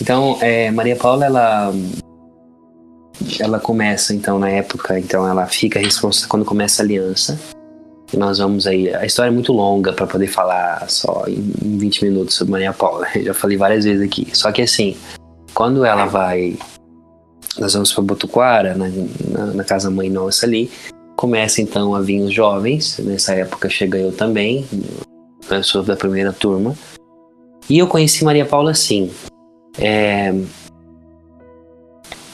então, 0.00 0.38
é, 0.40 0.70
Maria 0.70 0.96
Paula, 0.96 1.26
ela 1.26 1.72
ela 3.40 3.58
começa 3.58 4.14
então 4.14 4.38
na 4.38 4.50
época, 4.50 4.98
então 4.98 5.26
ela 5.26 5.46
fica 5.46 5.78
responsável 5.78 6.28
quando 6.28 6.44
começa 6.44 6.82
a 6.82 6.84
aliança. 6.84 7.38
E 8.12 8.16
nós 8.16 8.38
vamos 8.38 8.66
aí, 8.66 8.94
a 8.94 9.04
história 9.04 9.30
é 9.30 9.32
muito 9.32 9.52
longa 9.52 9.92
para 9.92 10.06
poder 10.06 10.28
falar 10.28 10.88
só 10.88 11.24
em 11.26 11.52
em 11.64 11.78
20 11.78 12.04
minutos 12.04 12.34
sobre 12.34 12.52
Maria 12.52 12.72
Paula. 12.72 13.06
Eu 13.14 13.24
já 13.24 13.34
falei 13.34 13.56
várias 13.56 13.84
vezes 13.84 14.02
aqui. 14.02 14.28
Só 14.32 14.52
que 14.52 14.62
assim, 14.62 14.96
quando 15.54 15.84
ela 15.84 16.06
vai 16.06 16.56
nós 17.58 17.74
vamos 17.74 17.92
para 17.92 18.02
Botuquara, 18.02 18.74
na, 18.74 18.88
na, 19.28 19.46
na 19.54 19.64
casa 19.64 19.90
mãe 19.90 20.10
nossa 20.10 20.46
ali, 20.46 20.70
começa 21.16 21.62
então 21.62 21.94
a 21.94 22.00
vir 22.00 22.20
os 22.20 22.32
jovens, 22.32 22.98
nessa 22.98 23.34
época 23.34 23.68
chega 23.68 23.98
eu 23.98 24.12
também, 24.12 24.66
sou 25.62 25.82
da 25.82 25.96
primeira 25.96 26.32
turma, 26.32 26.74
e 27.68 27.78
eu 27.78 27.86
conheci 27.86 28.24
Maria 28.24 28.44
Paula 28.44 28.70
assim, 28.70 29.10
é, 29.78 30.34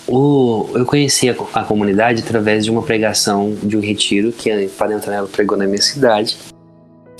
o, 0.06 0.68
eu 0.74 0.84
conheci 0.84 1.30
a, 1.30 1.36
a 1.54 1.64
comunidade 1.64 2.22
através 2.22 2.64
de 2.64 2.70
uma 2.70 2.82
pregação 2.82 3.54
de 3.62 3.76
um 3.76 3.80
retiro 3.80 4.32
que 4.32 4.50
a 4.50 4.68
Padre 4.76 4.96
Antonella 4.96 5.28
pregou 5.28 5.56
na 5.56 5.66
minha 5.66 5.80
cidade, 5.80 6.36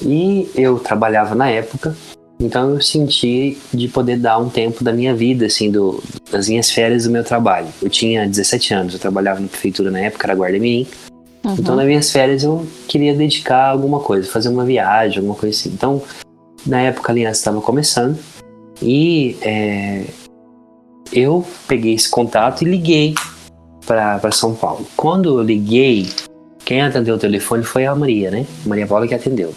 e 0.01 0.51
eu 0.57 0.79
trabalhava 0.79 1.35
na 1.35 1.49
época, 1.49 1.97
então 2.43 2.71
eu 2.71 2.81
senti 2.81 3.57
de 3.73 3.87
poder 3.87 4.17
dar 4.17 4.37
um 4.39 4.49
tempo 4.49 4.83
da 4.83 4.93
minha 4.93 5.15
vida, 5.15 5.47
assim, 5.47 5.71
do, 5.71 6.03
das 6.29 6.49
minhas 6.49 6.71
férias 6.73 7.05
do 7.05 7.11
meu 7.11 7.23
trabalho. 7.23 7.69
Eu 7.81 7.89
tinha 7.89 8.27
17 8.27 8.75
anos, 8.75 8.95
eu 8.95 8.99
trabalhava 8.99 9.39
na 9.39 9.47
prefeitura 9.47 9.93
na 9.93 10.01
época, 10.01 10.27
era 10.27 10.35
guarda 10.35 10.59
mirim. 10.59 10.87
Então 11.59 11.77
nas 11.77 11.87
minhas 11.87 12.11
férias 12.11 12.43
eu 12.43 12.67
queria 12.89 13.15
dedicar 13.15 13.69
alguma 13.69 14.01
coisa, 14.01 14.29
fazer 14.29 14.49
uma 14.49 14.65
viagem, 14.65 15.19
alguma 15.19 15.37
coisa 15.37 15.57
assim. 15.57 15.71
Então, 15.71 16.03
na 16.67 16.81
época 16.81 17.11
a 17.11 17.13
aliança 17.13 17.41
estava 17.41 17.61
começando 17.61 18.19
e 18.81 19.37
é, 19.43 20.05
eu 21.13 21.45
peguei 21.69 21.95
esse 21.95 22.09
contato 22.09 22.63
e 22.63 22.65
liguei 22.65 23.15
para 23.87 24.33
São 24.33 24.53
Paulo. 24.53 24.85
Quando 24.97 25.39
eu 25.39 25.45
liguei, 25.45 26.09
quem 26.65 26.83
atendeu 26.83 27.15
o 27.15 27.19
telefone 27.19 27.63
foi 27.63 27.87
a 27.87 27.95
Maria, 27.95 28.31
né? 28.33 28.47
Maria 28.67 28.87
Paula 28.87 29.07
que 29.07 29.15
atendeu. 29.15 29.53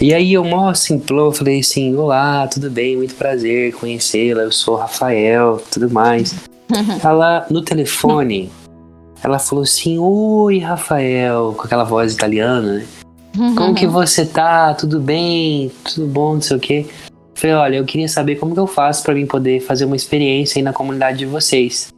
E 0.00 0.12
aí 0.12 0.34
eu 0.34 0.44
mó 0.44 0.74
simplão, 0.74 1.32
falei 1.32 1.60
assim, 1.60 1.94
olá, 1.96 2.46
tudo 2.46 2.70
bem, 2.70 2.96
muito 2.96 3.14
prazer 3.14 3.72
conhecê-la, 3.74 4.42
eu 4.42 4.52
sou 4.52 4.74
o 4.74 4.76
Rafael, 4.76 5.62
tudo 5.70 5.90
mais. 5.90 6.34
ela, 7.02 7.46
no 7.50 7.62
telefone, 7.62 8.50
ela 9.22 9.38
falou 9.38 9.64
assim, 9.64 9.98
oi 9.98 10.58
Rafael, 10.58 11.54
com 11.56 11.64
aquela 11.64 11.84
voz 11.84 12.12
italiana, 12.12 12.74
né? 12.74 12.86
Como 13.56 13.74
que 13.74 13.86
você 13.86 14.24
tá? 14.24 14.74
Tudo 14.74 14.98
bem? 14.98 15.70
Tudo 15.84 16.06
bom? 16.06 16.34
Não 16.34 16.40
sei 16.40 16.56
o 16.56 16.60
quê. 16.60 16.86
Falei, 17.34 17.54
olha, 17.54 17.76
eu 17.76 17.84
queria 17.84 18.08
saber 18.08 18.36
como 18.36 18.54
que 18.54 18.60
eu 18.60 18.66
faço 18.66 19.02
pra 19.02 19.14
mim 19.14 19.26
poder 19.26 19.60
fazer 19.60 19.84
uma 19.84 19.96
experiência 19.96 20.58
aí 20.58 20.62
na 20.62 20.72
comunidade 20.72 21.18
de 21.18 21.26
vocês. 21.26 21.88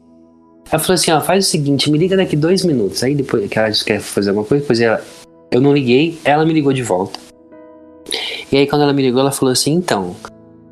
Ela 0.71 0.81
falou 0.81 0.95
assim, 0.95 1.13
ó, 1.13 1.21
faz 1.21 1.47
o 1.47 1.49
seguinte, 1.49 1.91
me 1.91 1.99
liga 1.99 2.17
daqui 2.17 2.37
dois 2.37 2.65
minutos. 2.65 3.03
Aí 3.05 3.15
depois 3.15 3.49
que 3.49 3.59
ela 3.59 3.71
disse 3.71 3.85
que 3.85 3.93
quer 3.93 4.01
fazer 4.01 4.31
alguma 4.31 4.45
coisa, 4.45 4.63
depois 4.63 4.81
ela, 4.81 5.01
eu 5.51 5.61
não 5.61 5.73
liguei, 5.73 6.19
ela 6.25 6.45
me 6.45 6.53
ligou 6.53 6.73
de 6.73 6.83
volta. 6.83 7.28
E 8.51 8.57
aí 8.57 8.67
quando 8.67 8.83
ela 8.83 8.93
me 8.93 9.03
ligou, 9.03 9.21
ela 9.21 9.33
falou 9.33 9.53
assim, 9.53 9.73
então, 9.75 10.17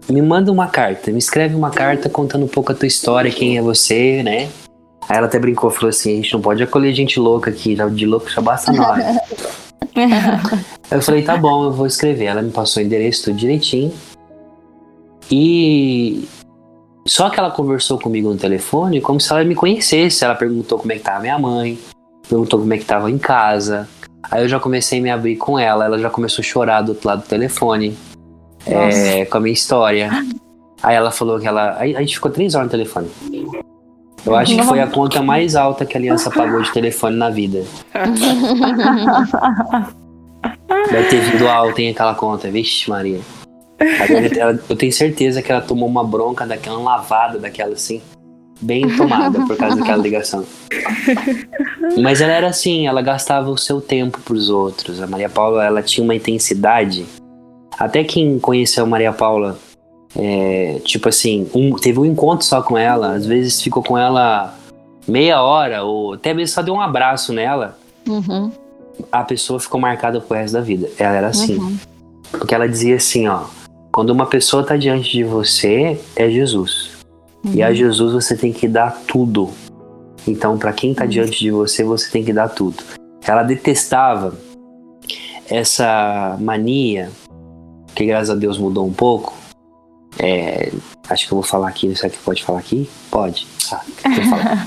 me 0.09 0.23
manda 0.23 0.50
uma 0.50 0.66
carta, 0.66 1.11
me 1.11 1.18
escreve 1.18 1.54
uma 1.54 1.71
carta 1.71 2.09
contando 2.09 2.45
um 2.45 2.49
pouco 2.49 2.73
a 2.73 2.75
tua 2.75 2.87
história, 2.87 3.30
quem 3.30 3.59
é 3.59 3.62
você, 3.62 4.23
né? 4.23 4.49
Aí 5.09 5.16
ela 5.18 5.26
até 5.26 5.38
brincou, 5.38 5.71
falou 5.71 5.90
assim, 5.90 6.12
a 6.12 6.16
gente 6.16 6.33
não 6.33 6.40
pode 6.40 6.62
acolher 6.62 6.92
gente 6.95 7.21
louca 7.21 7.50
aqui, 7.50 7.76
já- 7.76 7.88
de 7.88 8.06
louco 8.06 8.28
já 8.30 8.40
basta 8.40 8.73
nós. 8.73 9.04
eu 10.90 11.02
falei, 11.02 11.23
tá 11.23 11.37
bom, 11.37 11.64
eu 11.64 11.73
vou 11.73 11.87
escrever. 11.87 12.26
Ela 12.26 12.42
me 12.42 12.50
passou 12.50 12.83
o 12.83 12.87
endereço 12.87 13.25
tudo 13.25 13.37
direitinho. 13.37 13.92
E 15.30 16.28
só 17.06 17.30
que 17.30 17.38
ela 17.38 17.50
conversou 17.50 17.99
comigo 17.99 18.28
no 18.28 18.37
telefone 18.37 19.00
como 19.00 19.21
se 19.21 19.33
ela 19.33 19.45
me 19.45 19.54
conhecesse. 19.54 20.25
Ela 20.25 20.35
perguntou 20.35 20.78
como 20.78 20.92
é 20.92 20.97
que 20.97 21.02
tava 21.02 21.21
minha 21.21 21.38
mãe, 21.38 21.78
perguntou 22.28 22.61
como 22.61 22.73
é 22.75 22.78
que 22.78 22.85
tava 22.85 23.11
em 23.11 23.18
casa. 23.18 23.88
Aí 24.30 24.42
eu 24.42 24.49
já 24.49 24.59
comecei 24.61 24.99
a 24.99 25.02
me 25.02 25.11
abrir 25.11 25.37
com 25.37 25.59
ela, 25.59 25.85
ela 25.85 25.99
já 25.99 26.11
começou 26.11 26.42
a 26.42 26.45
chorar 26.45 26.83
do 26.83 26.90
outro 26.90 27.06
lado 27.09 27.23
do 27.23 27.28
telefone. 27.28 27.97
é, 28.66 29.25
com 29.26 29.37
a 29.37 29.40
minha 29.40 29.52
história. 29.54 30.11
Aí 30.83 30.97
ela 30.97 31.11
falou 31.12 31.38
que 31.38 31.47
ela. 31.47 31.76
Aí 31.78 31.95
a 31.97 32.00
gente 32.00 32.14
ficou 32.16 32.30
três 32.30 32.54
horas 32.54 32.66
no 32.66 32.71
telefone. 32.73 33.09
Eu 34.26 34.35
acho 34.35 34.56
que 34.56 34.62
foi 34.64 34.80
a 34.80 34.87
conta 34.88 35.23
mais 35.23 35.54
alta 35.54 35.87
que 35.87 35.97
a 35.97 36.00
aliança 36.00 36.30
pagou 36.33 36.61
de 36.61 36.73
telefone 36.73 37.16
na 37.16 37.30
vida. 37.30 37.62
Deve 40.90 41.09
ter 41.09 41.21
vindo 41.21 41.49
alto, 41.49 41.78
hein, 41.80 41.90
aquela 41.90 42.14
conta. 42.14 42.50
Vixe, 42.50 42.88
Maria. 42.90 43.21
Ela- 44.38 44.59
eu 44.68 44.76
tenho 44.76 44.92
certeza 44.92 45.42
que 45.42 45.52
ela 45.52 45.61
tomou 45.61 45.88
uma 45.88 46.02
bronca 46.04 46.47
daquela, 46.47 46.78
uma 46.78 46.97
lavada 46.97 47.38
daquela 47.38 47.75
assim. 47.75 48.00
Bem 48.61 48.89
tomada 48.97 49.45
por 49.47 49.57
causa 49.57 49.77
daquela 49.77 50.03
ligação. 50.03 50.45
Mas 52.01 52.21
ela 52.21 52.33
era 52.33 52.49
assim, 52.49 52.87
ela 52.87 53.03
gastava 53.03 53.51
o 53.51 53.59
seu 53.59 53.81
tempo 53.81 54.19
pros 54.21 54.49
outros. 54.49 55.01
A 55.03 55.07
Maria 55.07 55.29
Paula, 55.29 55.65
ela 55.65 55.83
tinha 55.83 56.03
uma 56.03 56.15
intensidade. 56.15 57.05
Até 57.79 58.03
quem 58.03 58.39
conheceu 58.39 58.85
a 58.85 58.87
Maria 58.87 59.13
Paula, 59.13 59.59
é, 60.17 60.81
tipo 60.85 61.09
assim, 61.09 61.47
um- 61.55 61.73
teve 61.77 61.99
um 62.01 62.05
encontro 62.07 62.47
só 62.47 62.63
com 62.63 62.77
ela, 62.79 63.13
às 63.13 63.27
vezes 63.27 63.61
ficou 63.61 63.83
com 63.83 63.99
ela 63.99 64.55
meia 65.07 65.43
hora, 65.43 65.83
ou 65.85 66.15
até 66.15 66.33
mesmo 66.33 66.55
só 66.55 66.63
deu 66.63 66.75
um 66.75 66.81
abraço 66.81 67.33
nela, 67.35 67.79
Uhum. 68.09 68.51
a 69.13 69.23
pessoa 69.23 69.61
ficou 69.61 69.79
marcada 69.79 70.19
pro 70.21 70.37
resto 70.37 70.55
da 70.55 70.61
vida. 70.63 70.89
Ela 70.99 71.15
era 71.17 71.27
assim. 71.29 71.79
Porque 72.33 72.55
ela 72.55 72.67
dizia 72.69 72.97
assim, 72.97 73.29
ó, 73.29 73.43
quando 73.93 74.11
uma 74.11 74.27
pessoa 74.27 74.65
tá 74.65 74.77
diante 74.77 75.13
de 75.13 75.23
você, 75.23 76.01
é 76.17 76.29
Jesus. 76.31 76.96
E 77.55 77.62
a 77.62 77.73
Jesus 77.73 78.12
você 78.12 78.37
tem 78.37 78.53
que 78.53 78.69
dar 78.69 79.03
tudo. 79.07 79.50
Então, 80.26 80.59
para 80.59 80.73
quem 80.73 80.93
tá 80.93 81.07
diante 81.07 81.38
de 81.38 81.50
você, 81.50 81.85
você 81.85 82.11
tem 82.11 82.25
que 82.25 82.33
dar 82.33 82.49
tudo. 82.49 82.83
Ela 83.26 83.43
detestava 83.43 84.37
essa 85.49 86.37
mania, 86.41 87.11
que 87.95 88.05
graças 88.05 88.31
a 88.31 88.35
Deus 88.35 88.59
mudou 88.59 88.87
um 88.87 88.93
pouco. 88.93 89.35
É, 90.19 90.73
acho 91.09 91.26
que 91.26 91.33
eu 91.33 91.37
vou 91.37 91.43
falar 91.43 91.69
aqui, 91.69 91.95
será 91.95 92.11
que 92.11 92.19
pode 92.19 92.43
falar 92.43 92.59
aqui? 92.59 92.88
Pode. 93.11 93.47
Tá, 93.69 93.85
falar. 94.31 94.67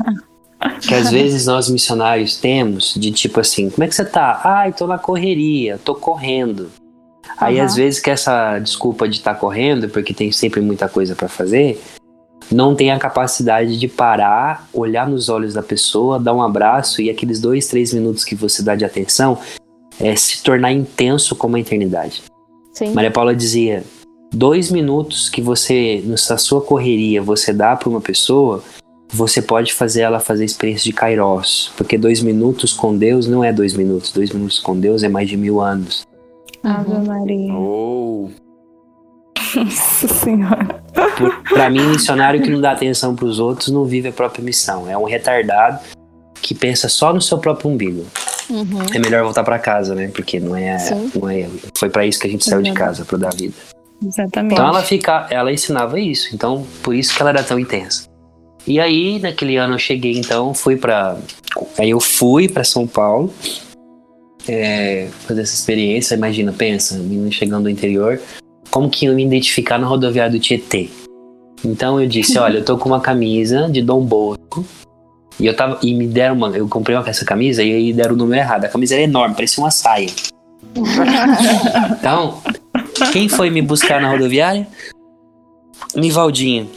que 0.82 0.94
às 0.94 1.10
vezes 1.10 1.46
nós 1.46 1.70
missionários 1.70 2.38
temos 2.38 2.94
de 2.96 3.12
tipo 3.12 3.40
assim, 3.40 3.70
como 3.70 3.84
é 3.84 3.88
que 3.88 3.96
você 3.96 4.06
tá? 4.06 4.42
Ai, 4.44 4.74
tô 4.74 4.88
na 4.88 4.98
correria, 4.98 5.80
tô 5.84 5.96
correndo. 5.96 6.70
Aí 7.38 7.58
Aham. 7.58 7.66
às 7.66 7.76
vezes 7.76 8.00
que 8.00 8.10
essa 8.10 8.60
desculpa 8.60 9.08
de 9.08 9.18
estar 9.18 9.36
correndo, 9.36 9.90
porque 9.90 10.14
tem 10.14 10.32
sempre 10.32 10.62
muita 10.62 10.90
coisa 10.90 11.16
para 11.16 11.28
fazer, 11.28 11.82
não 12.52 12.76
tem 12.76 12.92
a 12.92 13.00
capacidade 13.00 13.78
de 13.78 13.88
parar, 13.88 14.68
olhar 14.74 15.08
nos 15.08 15.30
olhos 15.30 15.54
da 15.54 15.62
pessoa, 15.62 16.20
dar 16.20 16.34
um 16.34 16.42
abraço 16.42 17.02
e 17.02 17.10
aqueles 17.10 17.40
dois, 17.40 17.68
três 17.68 17.94
minutos 17.94 18.24
que 18.24 18.36
você 18.36 18.64
dá 18.64 18.76
de 18.76 18.84
atenção 18.84 19.38
é 20.00 20.16
se 20.16 20.42
tornar 20.42 20.72
intenso 20.72 21.36
como 21.36 21.58
a 21.58 21.60
eternidade. 21.60 22.24
Sim. 22.74 22.94
Maria 22.94 23.12
Paula 23.12 23.36
dizia: 23.36 23.84
dois 24.32 24.72
minutos 24.72 25.30
que 25.30 25.42
você, 25.42 26.02
nessa 26.06 26.38
sua 26.38 26.62
correria, 26.62 27.22
você 27.22 27.52
dá 27.52 27.76
para 27.76 27.90
uma 27.90 28.02
pessoa, 28.02 28.64
você 29.12 29.42
pode 29.42 29.74
fazer 29.74 30.02
ela 30.02 30.20
fazer 30.20 30.44
a 30.44 30.46
experiência 30.46 30.86
de 30.86 30.94
Kairos. 30.94 31.72
Porque 31.76 31.98
dois 31.98 32.22
minutos 32.22 32.74
com 32.74 32.98
Deus 32.98 33.28
não 33.28 33.44
é 33.44 33.52
dois 33.52 33.74
minutos. 33.74 34.12
Dois 34.12 34.32
minutos 34.32 34.60
com 34.60 34.80
Deus 34.80 35.04
é 35.04 35.10
mais 35.10 35.28
de 35.28 35.36
mil 35.36 35.60
anos. 35.60 36.08
Ave 36.64 37.08
Maria. 37.08 37.54
Oh, 37.54 38.30
Nossa 39.56 40.08
senhora. 40.08 40.84
Por, 41.18 41.44
pra 41.44 41.70
mim, 41.70 41.82
missionário 41.88 42.42
que 42.42 42.50
não 42.50 42.62
dá 42.62 42.72
atenção 42.72 43.16
pros 43.16 43.40
outros 43.40 43.70
não 43.70 43.86
vive 43.86 44.10
a 44.10 44.12
própria 44.12 44.44
missão. 44.44 44.90
É 44.90 44.98
um 44.98 45.06
retardado 45.06 45.80
que 46.42 46.56
pensa 46.56 46.88
só 46.90 47.14
no 47.14 47.22
seu 47.22 47.38
próprio 47.38 47.70
umbigo. 47.70 48.06
Uhum. 48.50 48.82
É 48.94 49.00
melhor 49.00 49.24
voltar 49.24 49.44
pra 49.44 49.60
casa, 49.60 49.94
né? 49.94 50.10
Porque 50.14 50.40
não 50.40 50.56
é, 50.56 50.78
Sim. 50.80 51.12
não 51.16 51.30
é. 51.30 51.48
Foi 51.78 51.90
pra 51.90 52.06
isso 52.06 52.20
que 52.20 52.28
a 52.28 52.30
gente 52.30 52.44
saiu 52.46 52.62
de 52.62 52.72
casa, 52.74 53.06
pra 53.06 53.18
dar 53.18 53.34
vida. 53.36 53.54
Exatamente. 54.04 54.54
Então 54.54 54.68
ela 54.68 54.82
fica, 54.82 55.28
ela 55.30 55.52
ensinava 55.52 56.00
isso. 56.00 56.34
Então 56.34 56.66
por 56.82 56.96
isso 56.96 57.14
que 57.16 57.22
ela 57.22 57.32
era 57.32 57.44
tão 57.44 57.60
intensa. 57.60 58.08
E 58.66 58.80
aí 58.80 59.20
naquele 59.20 59.58
ano 59.58 59.76
eu 59.76 59.80
cheguei 59.80 60.18
então, 60.18 60.54
fui 60.54 60.76
pra. 60.78 61.18
aí 61.78 61.90
eu 61.92 62.00
fui 62.00 62.48
pra 62.48 62.64
São 62.64 62.88
Paulo. 62.88 63.32
é, 64.48 65.08
fazer 65.28 65.42
essa 65.42 65.54
experiência. 65.54 66.16
Imagina, 66.16 66.52
pensa, 66.52 66.96
menino 66.98 67.32
chegando 67.32 67.64
do 67.64 67.70
interior, 67.70 68.20
como 68.70 68.90
que 68.90 69.06
eu 69.06 69.16
me 69.16 69.26
identificar 69.26 69.78
na 69.78 69.88
rodoviária 69.88 70.32
do 70.32 70.40
Tietê? 70.40 70.90
Então 71.64 72.00
eu 72.00 72.08
disse, 72.08 72.38
olha, 72.38 72.60
eu 72.60 72.66
tô 72.66 72.78
com 72.78 72.90
uma 72.90 73.02
camisa 73.02 73.70
de 73.70 73.82
Dom 73.82 74.02
Bosco. 74.02 74.66
E 75.40 75.46
eu 75.46 75.56
tava. 75.56 75.80
E 75.82 75.94
me 75.94 76.08
deram 76.08 76.36
uma. 76.36 76.50
Eu 76.50 76.68
comprei 76.68 76.96
uma, 76.96 77.08
essa 77.08 77.24
camisa 77.24 77.64
e 77.64 77.72
aí 77.72 77.94
deram 77.94 78.14
o 78.14 78.18
número 78.18 78.42
errado. 78.42 78.66
A 78.66 78.70
camisa 78.70 78.96
era 78.96 79.04
enorme, 79.04 79.36
parecia 79.36 79.64
uma 79.64 79.72
saia. 79.72 80.10
então, 82.00 82.42
quem 83.14 83.30
foi 83.30 83.50
me 83.50 83.62
buscar 83.62 84.02
na 84.02 84.10
rodoviária? 84.10 84.68
Nivaldinho. 85.96 86.70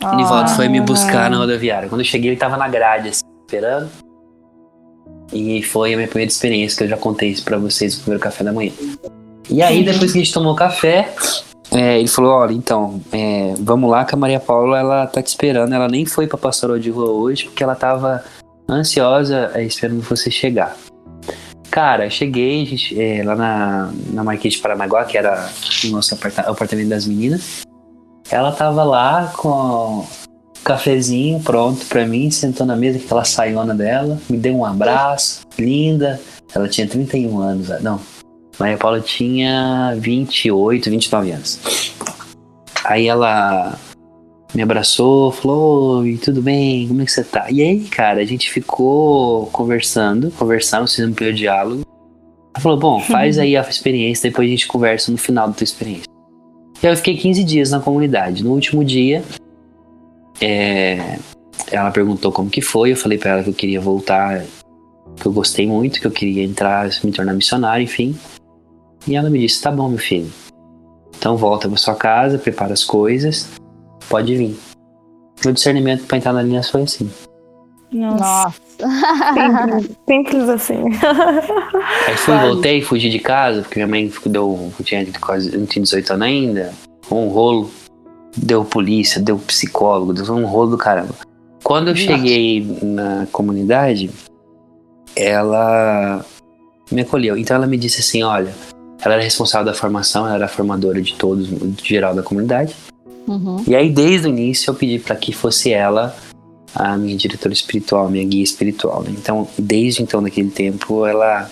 O 0.00 0.16
Nivaldo 0.16 0.50
foi 0.50 0.68
me 0.68 0.80
buscar 0.80 1.30
na 1.30 1.36
rodoviária. 1.36 1.88
Quando 1.88 2.00
eu 2.00 2.04
cheguei, 2.04 2.30
ele 2.30 2.36
tava 2.36 2.56
na 2.56 2.68
grade, 2.68 3.08
assim, 3.08 3.22
esperando. 3.46 3.88
E 5.32 5.62
foi 5.62 5.94
a 5.94 5.96
minha 5.96 6.08
primeira 6.08 6.30
experiência 6.30 6.76
que 6.76 6.84
eu 6.84 6.88
já 6.88 6.96
contei 6.96 7.30
isso 7.30 7.44
pra 7.44 7.56
vocês 7.56 7.96
no 7.96 8.02
primeiro 8.02 8.22
café 8.22 8.42
da 8.42 8.52
manhã. 8.52 8.72
E 9.50 9.62
aí, 9.62 9.84
depois 9.84 10.12
que 10.12 10.18
a 10.18 10.22
gente 10.22 10.32
tomou 10.32 10.54
café, 10.54 11.12
é, 11.70 11.98
ele 11.98 12.08
falou: 12.08 12.32
Olha, 12.32 12.52
então, 12.52 13.00
é, 13.10 13.54
vamos 13.58 13.90
lá 13.90 14.04
que 14.04 14.14
a 14.14 14.18
Maria 14.18 14.40
Paula 14.40 14.78
ela 14.78 15.06
tá 15.06 15.22
te 15.22 15.28
esperando. 15.28 15.74
Ela 15.74 15.88
nem 15.88 16.04
foi 16.04 16.26
pra 16.26 16.38
Pastoral 16.38 16.78
de 16.78 16.90
Rua 16.90 17.10
hoje 17.10 17.44
porque 17.44 17.62
ela 17.62 17.74
tava 17.74 18.22
ansiosa 18.68 19.50
é, 19.54 19.64
esperando 19.64 20.02
você 20.02 20.30
chegar. 20.30 20.76
Cara, 21.70 22.10
cheguei 22.10 22.66
gente, 22.66 23.00
é, 23.00 23.22
lá 23.24 23.34
na, 23.34 23.90
na 24.12 24.22
Marquês 24.22 24.54
de 24.54 24.60
Paranaguá, 24.60 25.06
que 25.06 25.16
era 25.16 25.48
o 25.84 25.88
nosso 25.88 26.14
aparta 26.14 26.42
apartamento 26.42 26.88
das 26.88 27.06
meninas. 27.06 27.62
Ela 28.30 28.52
tava 28.52 28.84
lá 28.84 29.32
com 29.36 29.48
o 30.00 30.06
cafezinho 30.62 31.40
pronto 31.40 31.84
pra 31.86 32.06
mim, 32.06 32.30
sentou 32.30 32.66
na 32.66 32.76
mesa 32.76 32.98
aquela 32.98 33.24
saiona 33.24 33.74
dela, 33.74 34.18
me 34.28 34.36
deu 34.36 34.54
um 34.54 34.64
abraço, 34.66 35.40
linda. 35.58 36.20
Ela 36.54 36.68
tinha 36.68 36.86
31 36.86 37.40
anos, 37.40 37.68
não, 37.80 37.98
Maria 38.62 38.78
Paula 38.78 39.00
tinha 39.00 39.92
28, 39.98 40.88
29 40.88 41.32
anos. 41.32 41.92
Aí 42.84 43.08
ela 43.08 43.76
me 44.54 44.62
abraçou, 44.62 45.32
falou: 45.32 46.02
Oi, 46.02 46.16
tudo 46.16 46.40
bem? 46.40 46.86
Como 46.86 47.02
é 47.02 47.04
que 47.04 47.10
você 47.10 47.24
tá? 47.24 47.50
E 47.50 47.60
aí, 47.60 47.80
cara, 47.80 48.20
a 48.20 48.24
gente 48.24 48.52
ficou 48.52 49.46
conversando, 49.46 50.30
conversamos, 50.38 50.92
fizemos 50.92 51.10
um 51.10 51.14
primeiro 51.14 51.36
diálogo. 51.36 51.82
Ela 52.54 52.62
falou: 52.62 52.78
Bom, 52.78 53.00
faz 53.00 53.36
aí 53.36 53.56
a 53.56 53.62
experiência, 53.62 54.30
depois 54.30 54.46
a 54.46 54.50
gente 54.52 54.68
conversa 54.68 55.10
no 55.10 55.18
final 55.18 55.48
da 55.48 55.54
tua 55.54 55.64
experiência. 55.64 56.06
E 56.80 56.86
eu 56.86 56.96
fiquei 56.96 57.16
15 57.16 57.42
dias 57.42 57.72
na 57.72 57.80
comunidade. 57.80 58.44
No 58.44 58.52
último 58.52 58.84
dia, 58.84 59.24
é, 60.40 61.18
ela 61.68 61.90
perguntou 61.90 62.30
como 62.30 62.48
que 62.48 62.60
foi. 62.60 62.92
Eu 62.92 62.96
falei 62.96 63.18
para 63.18 63.32
ela 63.32 63.42
que 63.42 63.50
eu 63.50 63.54
queria 63.54 63.80
voltar, 63.80 64.44
que 65.16 65.26
eu 65.26 65.32
gostei 65.32 65.66
muito, 65.66 66.00
que 66.00 66.06
eu 66.06 66.12
queria 66.12 66.44
entrar, 66.44 66.88
me 67.02 67.10
tornar 67.10 67.34
missionário, 67.34 67.82
enfim. 67.82 68.16
E 69.06 69.16
ela 69.16 69.30
me 69.30 69.38
disse: 69.38 69.62
Tá 69.62 69.70
bom, 69.70 69.88
meu 69.88 69.98
filho. 69.98 70.30
Então 71.16 71.36
volta 71.36 71.68
pra 71.68 71.76
sua 71.76 71.94
casa, 71.94 72.38
prepara 72.38 72.72
as 72.72 72.84
coisas, 72.84 73.48
pode 74.08 74.34
vir. 74.34 74.58
Meu 75.44 75.52
discernimento 75.52 76.04
pra 76.06 76.18
entrar 76.18 76.32
na 76.32 76.42
linha 76.42 76.62
foi 76.62 76.82
assim. 76.82 77.10
Nossa. 77.92 78.54
Simples, 78.78 79.96
simples 80.08 80.48
assim. 80.48 80.82
Aí 82.08 82.16
fui, 82.16 82.36
voltei, 82.38 82.80
fugi 82.80 83.10
de 83.10 83.18
casa, 83.18 83.62
porque 83.62 83.76
minha 83.76 83.86
mãe 83.86 84.12
deu, 84.26 84.72
tinha 84.82 85.06
quase, 85.20 85.56
não 85.56 85.66
tinha 85.66 85.82
18 85.82 86.12
anos 86.14 86.26
ainda, 86.26 86.72
um 87.10 87.28
rolo. 87.28 87.70
Deu 88.34 88.64
polícia, 88.64 89.20
deu 89.20 89.36
psicólogo, 89.38 90.14
deu 90.14 90.24
um 90.34 90.46
rolo 90.46 90.70
do 90.70 90.78
caramba. 90.78 91.14
Quando 91.62 91.88
eu 91.88 91.96
cheguei 91.96 92.66
na 92.82 93.26
comunidade, 93.30 94.10
ela 95.14 96.24
me 96.90 97.02
acolheu. 97.02 97.36
Então 97.36 97.56
ela 97.56 97.66
me 97.66 97.76
disse 97.76 98.00
assim: 98.00 98.22
olha, 98.22 98.54
ela 99.04 99.14
era 99.14 99.22
responsável 99.22 99.66
da 99.66 99.74
formação, 99.74 100.26
ela 100.26 100.36
era 100.36 100.48
formadora 100.48 101.02
de 101.02 101.14
todos, 101.14 101.48
de 101.48 101.88
geral 101.88 102.14
da 102.14 102.22
comunidade. 102.22 102.74
Uhum. 103.26 103.62
E 103.66 103.74
aí, 103.74 103.90
desde 103.90 104.28
o 104.28 104.30
início, 104.30 104.70
eu 104.70 104.74
pedi 104.74 104.98
para 104.98 105.16
que 105.16 105.32
fosse 105.32 105.72
ela 105.72 106.14
a 106.74 106.96
minha 106.96 107.16
diretora 107.16 107.52
espiritual, 107.52 108.06
a 108.06 108.10
minha 108.10 108.24
guia 108.24 108.42
espiritual. 108.42 109.02
Né? 109.02 109.10
Então, 109.10 109.46
desde 109.58 110.02
então, 110.02 110.20
naquele 110.20 110.50
tempo, 110.50 111.04
ela. 111.04 111.50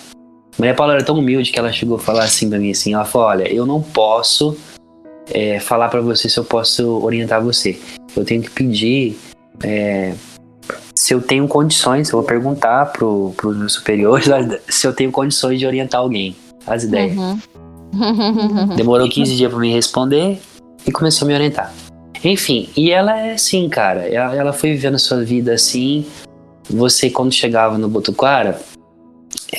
Maria 0.57 0.75
Paula 0.75 0.93
era 0.93 1.03
tão 1.03 1.17
humilde 1.17 1.51
que 1.51 1.59
ela 1.59 1.71
chegou 1.71 1.97
a 1.97 1.99
falar 1.99 2.23
assim 2.23 2.49
pra 2.49 2.57
mim: 2.57 2.71
assim, 2.71 2.93
ela 2.93 3.05
falou, 3.05 3.27
olha, 3.27 3.53
eu 3.53 3.65
não 3.65 3.81
posso 3.81 4.57
é, 5.29 5.59
falar 5.59 5.89
para 5.89 6.01
você 6.01 6.29
se 6.29 6.37
eu 6.37 6.45
posso 6.45 7.03
orientar 7.03 7.41
você. 7.43 7.79
Eu 8.15 8.25
tenho 8.25 8.41
que 8.41 8.49
pedir 8.49 9.17
é, 9.63 10.13
se 10.95 11.13
eu 11.13 11.21
tenho 11.21 11.47
condições, 11.47 12.09
eu 12.09 12.17
vou 12.19 12.27
perguntar 12.27 12.87
pro, 12.87 13.33
pros 13.35 13.57
meus 13.57 13.73
superiores 13.73 14.27
se 14.69 14.87
eu 14.87 14.93
tenho 14.93 15.11
condições 15.11 15.59
de 15.59 15.65
orientar 15.65 16.01
alguém 16.01 16.35
as 16.65 16.83
ideias. 16.83 17.17
Uhum. 17.17 17.39
Demorou 18.75 19.09
15 19.09 19.35
dias 19.35 19.51
pra 19.51 19.59
me 19.59 19.71
responder 19.73 20.39
e 20.85 20.91
começou 20.91 21.25
a 21.25 21.29
me 21.29 21.35
orientar. 21.35 21.73
Enfim, 22.23 22.69
e 22.77 22.91
ela 22.91 23.19
é 23.19 23.33
assim, 23.33 23.67
cara. 23.67 24.07
Ela, 24.07 24.35
ela 24.35 24.53
foi 24.53 24.71
vivendo 24.71 24.95
a 24.95 24.99
sua 24.99 25.23
vida 25.23 25.53
assim. 25.53 26.05
Você, 26.69 27.09
quando 27.09 27.31
chegava 27.31 27.77
no 27.77 27.89
Botuquara, 27.89 28.61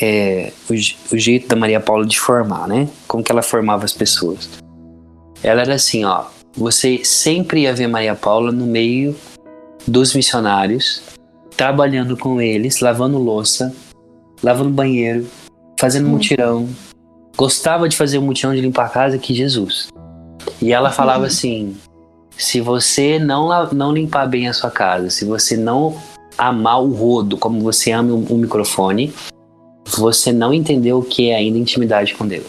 é, 0.01 0.53
o, 0.71 0.73
o, 0.73 1.19
jeito 1.19 1.49
da 1.49 1.57
Maria 1.57 1.81
Paula 1.81 2.07
de 2.07 2.19
formar, 2.19 2.69
né? 2.69 2.89
Como 3.07 3.23
que 3.23 3.33
ela 3.33 3.43
formava 3.43 3.85
as 3.85 3.93
pessoas. 3.93 4.49
Ela 5.43 5.63
era 5.63 5.75
assim, 5.75 6.05
ó. 6.05 6.25
Você 6.57 7.05
sempre 7.05 7.63
ia 7.63 7.75
ver 7.75 7.89
Maria 7.89 8.15
Paula 8.15 8.53
no 8.53 8.67
meio 8.67 9.17
dos 9.87 10.15
missionários, 10.15 11.03
trabalhando 11.57 12.17
com 12.17 12.41
eles, 12.41 12.81
lavando 12.81 13.19
louça, 13.19 13.75
lavando 14.43 14.71
banheiro, 14.71 15.27
fazendo 15.79 16.09
mutirão, 16.09 16.69
gostava 17.37 17.89
de 17.89 17.97
fazer 17.97 18.19
o 18.19 18.23
mutirão 18.23 18.55
de 18.55 18.61
limpar 18.61 18.87
a 18.87 18.89
casa 18.89 19.19
que 19.19 19.35
Jesus. 19.35 19.89
E 20.61 20.73
ela 20.73 20.91
falava 20.91 21.27
assim: 21.27 21.77
se 22.37 22.61
você 22.61 23.19
não, 23.19 23.49
não 23.73 23.93
limpar 23.93 24.27
bem 24.27 24.49
a 24.49 24.53
sua 24.53 24.71
casa, 24.71 25.11
se 25.11 25.25
você 25.25 25.57
não 25.57 25.97
amar 26.37 26.83
o 26.83 26.93
rodo 26.93 27.37
como 27.37 27.61
você 27.61 27.93
ama 27.93 28.13
o, 28.15 28.37
microfone, 28.37 29.13
você 29.89 30.33
não 30.33 30.53
entendeu 30.53 30.99
o 30.99 31.03
que 31.03 31.31
é 31.31 31.37
ainda 31.37 31.59
intimidade 31.59 32.15
com 32.15 32.27
Deus. 32.27 32.47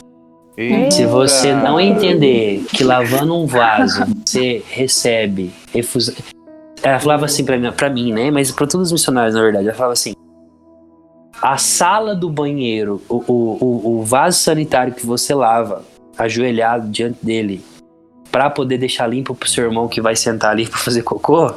Eita. 0.56 0.92
Se 0.92 1.06
você 1.06 1.54
não 1.54 1.80
entender 1.80 2.64
que 2.72 2.84
lavando 2.84 3.36
um 3.36 3.48
vaso 3.48 4.04
você 4.26 4.64
recebe 4.70 5.52
refusão. 5.74 6.16
Ela 6.84 7.00
falava 7.00 7.26
assim 7.26 7.44
pra 7.44 7.58
mim, 7.58 7.72
pra 7.72 7.90
mim, 7.90 8.14
né? 8.14 8.30
Mas 8.30 8.52
para 8.52 8.68
todos 8.68 8.88
os 8.88 8.92
missionários, 8.92 9.36
na 9.36 9.42
verdade. 9.42 9.66
Ela 9.66 9.76
falava 9.76 9.94
assim: 9.94 10.14
a 11.42 11.58
sala 11.58 12.16
do 12.16 12.30
banheiro, 12.30 13.02
o, 13.10 13.24
o, 13.28 14.00
o 14.00 14.04
vaso 14.04 14.40
sanitário 14.40 14.94
que 14.94 15.06
você 15.06 15.34
lava, 15.34 15.84
ajoelhado 16.18 16.90
diante 16.90 17.24
dele, 17.24 17.64
para 18.32 18.50
poder 18.50 18.78
deixar 18.78 19.08
limpo 19.08 19.36
pro 19.36 19.50
seu 19.50 19.66
irmão 19.66 19.88
que 19.88 20.02
vai 20.02 20.16
sentar 20.16 20.52
ali 20.52 20.68
para 20.68 20.80
fazer 20.80 21.04
cocô, 21.04 21.54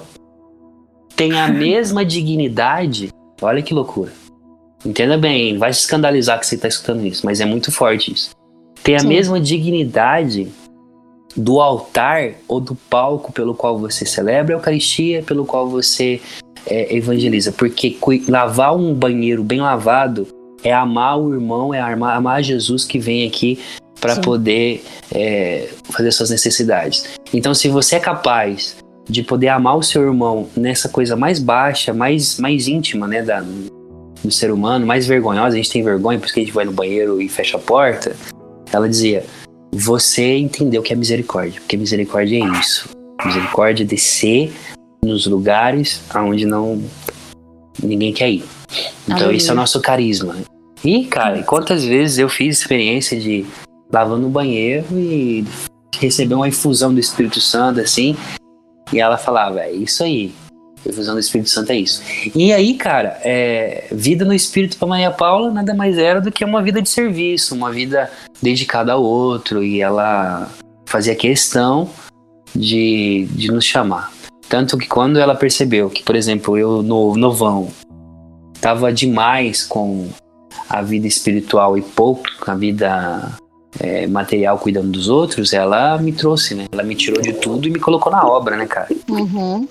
tem 1.15 1.39
a 1.39 1.49
mesma 1.53 2.05
dignidade. 2.05 3.11
Olha 3.41 3.63
que 3.63 3.75
loucura. 3.75 4.13
Entenda 4.85 5.17
bem, 5.17 5.55
não 5.55 5.61
vai 5.61 5.73
se 5.73 5.81
escandalizar 5.81 6.39
que 6.39 6.47
você 6.47 6.57
tá 6.57 6.69
escutando 6.69 7.05
isso, 7.05 7.25
mas 7.25 7.41
é 7.41 7.45
muito 7.45 7.73
forte 7.73 8.13
isso. 8.13 8.31
Tem 8.83 8.95
a 8.95 9.01
Sim. 9.01 9.09
mesma 9.09 9.41
dignidade 9.41 10.49
do 11.37 11.61
altar 11.61 12.35
ou 12.49 12.61
do 12.61 12.75
palco 12.75 13.33
pelo 13.33 13.55
qual 13.55 13.79
você 13.79 14.07
celebra 14.07 14.55
a 14.55 14.59
Eucaristia, 14.59 15.23
pelo 15.23 15.45
qual 15.45 15.69
você 15.69 16.21
é, 16.67 16.95
evangeliza. 16.97 17.53
Porque 17.53 17.97
lavar 18.29 18.77
um 18.77 18.93
banheiro 18.93 19.43
bem 19.43 19.61
lavado 19.61 20.27
é 20.63 20.73
amar 20.73 21.19
o 21.19 21.33
irmão, 21.33 21.73
é 21.73 21.81
amar, 21.81 22.17
amar 22.17 22.43
Jesus 22.43 22.85
que 22.85 22.99
vem 22.99 23.27
aqui 23.27 23.59
para 24.01 24.17
poder 24.17 24.85
é, 25.15 25.69
fazer 25.91 26.13
suas 26.13 26.31
necessidades. 26.31 27.19
Então, 27.33 27.55
se 27.55 27.69
você 27.69 27.97
é 27.97 28.01
capaz 28.01 28.77
de 29.09 29.23
poder 29.23 29.49
amar 29.49 29.77
o 29.77 29.83
seu 29.83 30.03
irmão 30.03 30.49
nessa 30.57 30.89
coisa 30.89 31.17
mais 31.17 31.39
baixa, 31.39 31.93
mais, 31.95 32.39
mais 32.39 32.69
íntima, 32.69 33.07
né, 33.07 33.23
da, 33.23 33.41
do 33.41 34.31
ser 34.31 34.51
humano, 34.51 34.87
mais 34.87 35.07
vergonhosa, 35.07 35.55
a 35.55 35.57
gente 35.57 35.71
tem 35.71 35.83
vergonha 35.83 36.19
porque 36.19 36.41
a 36.41 36.43
gente 36.43 36.53
vai 36.53 36.65
no 36.65 36.73
banheiro 36.73 37.21
e 37.23 37.29
fecha 37.29 37.57
a 37.57 37.61
porta. 37.61 38.17
Ela 38.73 38.89
dizia: 38.89 39.25
Você 39.73 40.37
entendeu 40.37 40.83
que 40.83 40.93
é 40.93 40.97
misericórdia, 40.97 41.61
porque 41.61 41.77
misericórdia 41.77 42.43
é 42.43 42.61
isso. 42.61 42.89
Misericórdia 43.25 43.85
é 43.85 43.87
descer 43.87 44.53
nos 45.07 45.27
lugares 45.27 46.03
aonde 46.11 46.45
não 46.45 46.83
ninguém 47.83 48.13
quer 48.13 48.31
ir. 48.31 48.45
Então 49.09 49.31
esse 49.31 49.49
é 49.49 49.53
o 49.53 49.57
nosso 49.57 49.81
carisma. 49.81 50.37
E, 50.85 51.05
cara, 51.07 51.43
quantas 51.43 51.85
vezes 51.85 52.19
eu 52.19 52.29
fiz 52.29 52.59
experiência 52.59 53.19
de 53.19 53.47
lavar 53.93 54.19
no 54.19 54.29
banheiro 54.29 54.87
e 54.93 55.45
receber 55.99 56.35
uma 56.35 56.49
infusão 56.49 56.93
do 56.93 57.01
Espírito 57.01 57.41
Santo, 57.41 57.81
assim, 57.81 58.17
e 58.93 59.01
ela 59.01 59.17
falava, 59.17 59.61
é 59.61 59.73
isso 59.73 60.05
aí, 60.05 60.33
infusão 60.85 61.15
do 61.15 61.21
Espírito 61.21 61.51
Santo 61.51 61.73
é 61.73 61.77
isso. 61.77 62.03
E 62.35 62.53
aí, 62.53 62.75
cara, 62.75 63.19
é, 63.25 63.87
vida 63.91 64.25
no 64.25 64.35
Espírito 64.35 64.77
para 64.77 64.87
Maria 64.87 65.11
Paula 65.11 65.51
nada 65.51 65.75
mais 65.75 65.99
era 65.99 66.21
do 66.21 66.31
que 66.31 66.45
uma 66.45 66.63
vida 66.63 66.81
de 66.81 66.89
serviço, 66.89 67.55
uma 67.55 67.73
vida 67.73 68.11
dedicada 68.41 68.93
ao 68.93 69.03
outro, 69.03 69.65
e 69.65 69.81
ela 69.81 70.49
fazia 70.85 71.15
questão 71.17 71.91
de, 72.55 73.27
de 73.33 73.51
nos 73.51 73.65
chamar. 73.65 74.13
Tanto 74.49 74.79
que 74.79 74.87
quando 74.87 75.19
ela 75.19 75.35
percebeu 75.35 75.91
que, 75.91 76.03
por 76.03 76.15
exemplo, 76.15 76.57
eu 76.57 76.83
no 76.83 77.17
novão 77.17 77.69
tava 78.61 78.93
demais 78.93 79.65
com 79.65 80.09
a 80.69 80.83
vida 80.83 81.07
espiritual 81.07 81.77
e 81.77 81.83
pouco 81.83 82.23
a 82.47 82.55
vida 82.55 83.33
é, 83.81 84.07
material 84.07 84.59
cuidando 84.59 84.89
dos 84.91 85.09
outros, 85.09 85.53
ela 85.53 85.99
me 85.99 86.13
trouxe, 86.13 86.55
né? 86.55 86.67
Ela 86.73 86.83
me 86.83 86.95
tirou 86.95 87.21
de 87.21 87.33
tudo 87.35 87.67
e 87.67 87.71
me 87.71 87.79
colocou 87.81 88.11
na 88.13 88.25
obra, 88.27 88.57
né, 88.57 88.67
cara? 88.67 88.89
Uhum. 89.09 89.69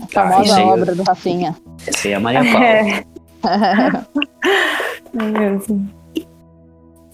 A 0.00 0.04
Ah, 0.04 0.30
famosa 0.30 0.56
aí 0.56 0.62
eu- 0.62 0.68
obra 0.68 0.94
do 0.94 1.02
Rafinha. 1.02 1.56
Essa 1.86 2.08
aí 2.08 2.12
é 2.14 2.16
a 2.16 2.20
Maria 2.20 2.44
Paula. 2.44 2.66
É, 2.66 3.04
é 5.18 5.22
mesmo. 5.22 5.88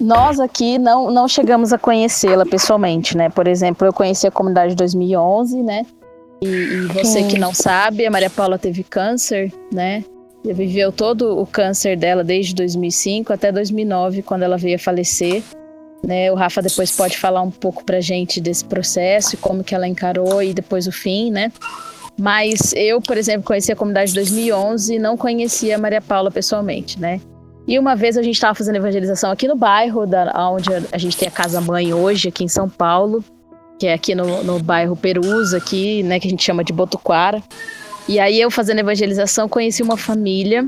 Nós 0.01 0.39
aqui 0.39 0.79
não, 0.79 1.11
não 1.11 1.27
chegamos 1.27 1.73
a 1.73 1.79
conhecê-la 1.79 2.47
pessoalmente, 2.47 3.17
né? 3.17 3.29
Por 3.29 3.49
exemplo, 3.49 3.87
eu 3.87 3.93
conheci 3.93 4.27
a 4.27 4.31
comunidade 4.31 4.73
em 4.73 4.77
2011, 4.77 5.63
né? 5.63 5.85
E, 6.41 6.47
e 6.47 6.81
você 6.87 7.23
Sim. 7.23 7.29
que 7.29 7.39
não 7.39 7.53
sabe, 7.53 8.07
a 8.07 8.11
Maria 8.11 8.31
Paula 8.31 8.59
teve 8.59 8.85
câncer, 8.85 9.53
né? 9.73 10.05
E 10.45 10.53
viveu 10.53 10.93
todo 10.93 11.37
o 11.37 11.45
câncer 11.45 11.97
dela 11.97 12.23
desde 12.23 12.55
2005 12.55 13.33
até 13.33 13.51
2009, 13.51 14.23
quando 14.23 14.45
ela 14.45 14.57
veio 14.57 14.77
a 14.77 14.79
falecer. 14.79 15.43
Né? 16.07 16.31
O 16.31 16.37
Rafa 16.37 16.63
depois 16.63 16.93
pode 16.93 17.19
falar 17.19 17.43
um 17.43 17.51
pouco 17.51 17.85
pra 17.85 18.01
gente 18.01 18.41
desse 18.41 18.65
processo 18.65 19.35
e 19.35 19.39
como 19.39 19.65
que 19.65 19.75
ela 19.75 19.89
encarou 19.89 20.41
e 20.41 20.55
depois 20.55 20.87
o 20.87 20.93
fim, 20.93 21.29
né? 21.33 21.51
Mas 22.17 22.73
eu, 22.77 23.01
por 23.01 23.17
exemplo, 23.17 23.45
conheci 23.45 23.73
a 23.73 23.77
comunidade 23.77 24.13
em 24.13 24.15
2011 24.15 24.95
e 24.95 24.99
não 24.99 25.17
conhecia 25.17 25.75
a 25.75 25.79
Maria 25.79 26.01
Paula 26.01 26.31
pessoalmente, 26.31 27.01
né? 27.01 27.21
E 27.69 27.79
uma 27.79 27.95
vez 27.95 28.17
a 28.17 28.23
gente 28.23 28.35
estava 28.37 28.55
fazendo 28.55 28.77
evangelização 28.77 29.31
aqui 29.31 29.47
no 29.47 29.55
bairro, 29.55 30.07
da, 30.07 30.33
onde 30.51 30.71
a 30.91 30.97
gente 30.97 31.19
tem 31.19 31.29
a 31.29 31.31
casa 31.31 31.61
mãe 31.61 31.93
hoje, 31.93 32.31
aqui 32.31 32.43
em 32.43 32.49
São 32.49 32.67
Paulo, 32.67 33.23
que 33.79 33.87
é 33.87 33.93
aqui 33.93 34.15
no, 34.15 34.43
no 34.43 34.59
bairro 34.59 34.97
Perusa, 34.97 35.59
aqui, 35.59 36.03
né, 36.03 36.19
que 36.19 36.27
a 36.27 36.31
gente 36.31 36.43
chama 36.43 36.65
de 36.65 36.73
Botuquara. 36.73 37.43
E 38.09 38.19
aí 38.19 38.41
eu 38.41 38.51
fazendo 38.51 38.79
evangelização 38.79 39.51
conheci 39.51 39.83
uma 39.83 39.99
família 39.99 40.67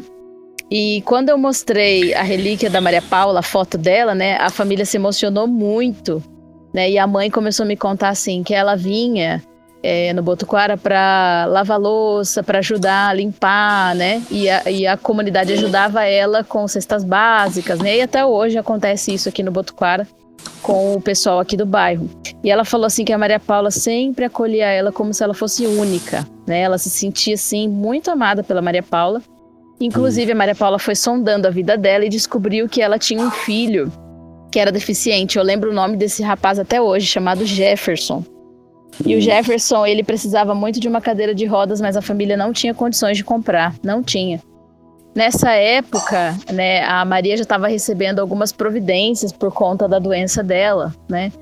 e 0.70 1.02
quando 1.06 1.30
eu 1.30 1.38
mostrei 1.38 2.12
a 2.12 2.22
relíquia 2.22 2.68
da 2.68 2.82
Maria 2.82 3.00
Paula, 3.00 3.40
a 3.40 3.42
foto 3.42 3.78
dela, 3.78 4.14
né, 4.14 4.36
a 4.36 4.50
família 4.50 4.84
se 4.84 4.98
emocionou 4.98 5.46
muito, 5.46 6.22
né? 6.72 6.90
E 6.90 6.98
a 6.98 7.06
mãe 7.06 7.30
começou 7.30 7.64
a 7.64 7.66
me 7.66 7.78
contar 7.78 8.10
assim 8.10 8.42
que 8.42 8.52
ela 8.52 8.76
vinha 8.76 9.42
é, 9.82 10.12
no 10.12 10.22
Botuquara 10.22 10.76
para 10.76 11.46
lavar 11.48 11.78
louça, 11.78 12.42
para 12.42 12.58
ajudar 12.58 13.08
a 13.08 13.14
limpar, 13.14 13.94
né? 13.94 14.22
E 14.30 14.48
a, 14.48 14.70
e 14.70 14.86
a 14.86 14.96
comunidade 14.96 15.52
ajudava 15.52 16.04
ela 16.04 16.44
com 16.44 16.66
cestas 16.68 17.02
básicas, 17.02 17.78
né? 17.78 17.96
E 17.96 18.02
até 18.02 18.24
hoje 18.24 18.58
acontece 18.58 19.12
isso 19.12 19.28
aqui 19.28 19.42
no 19.42 19.50
Botuquara 19.50 20.06
com 20.62 20.94
o 20.94 21.00
pessoal 21.00 21.40
aqui 21.40 21.56
do 21.56 21.66
bairro. 21.66 22.08
E 22.42 22.50
ela 22.50 22.64
falou 22.64 22.86
assim 22.86 23.04
que 23.04 23.12
a 23.12 23.18
Maria 23.18 23.40
Paula 23.40 23.70
sempre 23.70 24.24
acolhia 24.24 24.66
ela 24.66 24.92
como 24.92 25.12
se 25.12 25.22
ela 25.22 25.34
fosse 25.34 25.66
única, 25.66 26.26
né? 26.46 26.60
Ela 26.60 26.78
se 26.78 26.90
sentia 26.90 27.34
assim 27.34 27.68
muito 27.68 28.10
amada 28.10 28.42
pela 28.42 28.62
Maria 28.62 28.82
Paula. 28.82 29.22
Inclusive 29.80 30.32
a 30.32 30.34
Maria 30.34 30.54
Paula 30.54 30.78
foi 30.78 30.94
sondando 30.94 31.48
a 31.48 31.50
vida 31.50 31.76
dela 31.76 32.04
e 32.04 32.08
descobriu 32.10 32.68
que 32.68 32.82
ela 32.82 32.98
tinha 32.98 33.22
um 33.22 33.30
filho 33.30 33.90
que 34.52 34.58
era 34.58 34.70
deficiente. 34.70 35.38
Eu 35.38 35.44
lembro 35.44 35.70
o 35.70 35.74
nome 35.74 35.96
desse 35.96 36.22
rapaz 36.22 36.58
até 36.58 36.80
hoje, 36.80 37.06
chamado 37.06 37.46
Jefferson. 37.46 38.22
E 39.04 39.16
o 39.16 39.20
Jefferson, 39.20 39.86
ele 39.86 40.02
precisava 40.02 40.54
muito 40.54 40.78
de 40.78 40.88
uma 40.88 41.00
cadeira 41.00 41.34
de 41.34 41.46
rodas, 41.46 41.80
mas 41.80 41.96
a 41.96 42.02
família 42.02 42.36
não 42.36 42.52
tinha 42.52 42.74
condições 42.74 43.16
de 43.16 43.24
comprar, 43.24 43.74
não 43.82 44.02
tinha. 44.02 44.40
Nessa 45.14 45.52
época, 45.52 46.36
né, 46.52 46.84
a 46.84 47.04
Maria 47.04 47.36
já 47.36 47.42
estava 47.42 47.66
recebendo 47.66 48.20
algumas 48.20 48.52
providências 48.52 49.32
por 49.32 49.52
conta 49.52 49.88
da 49.88 49.98
doença 49.98 50.42
dela, 50.42 50.94
né? 51.08 51.32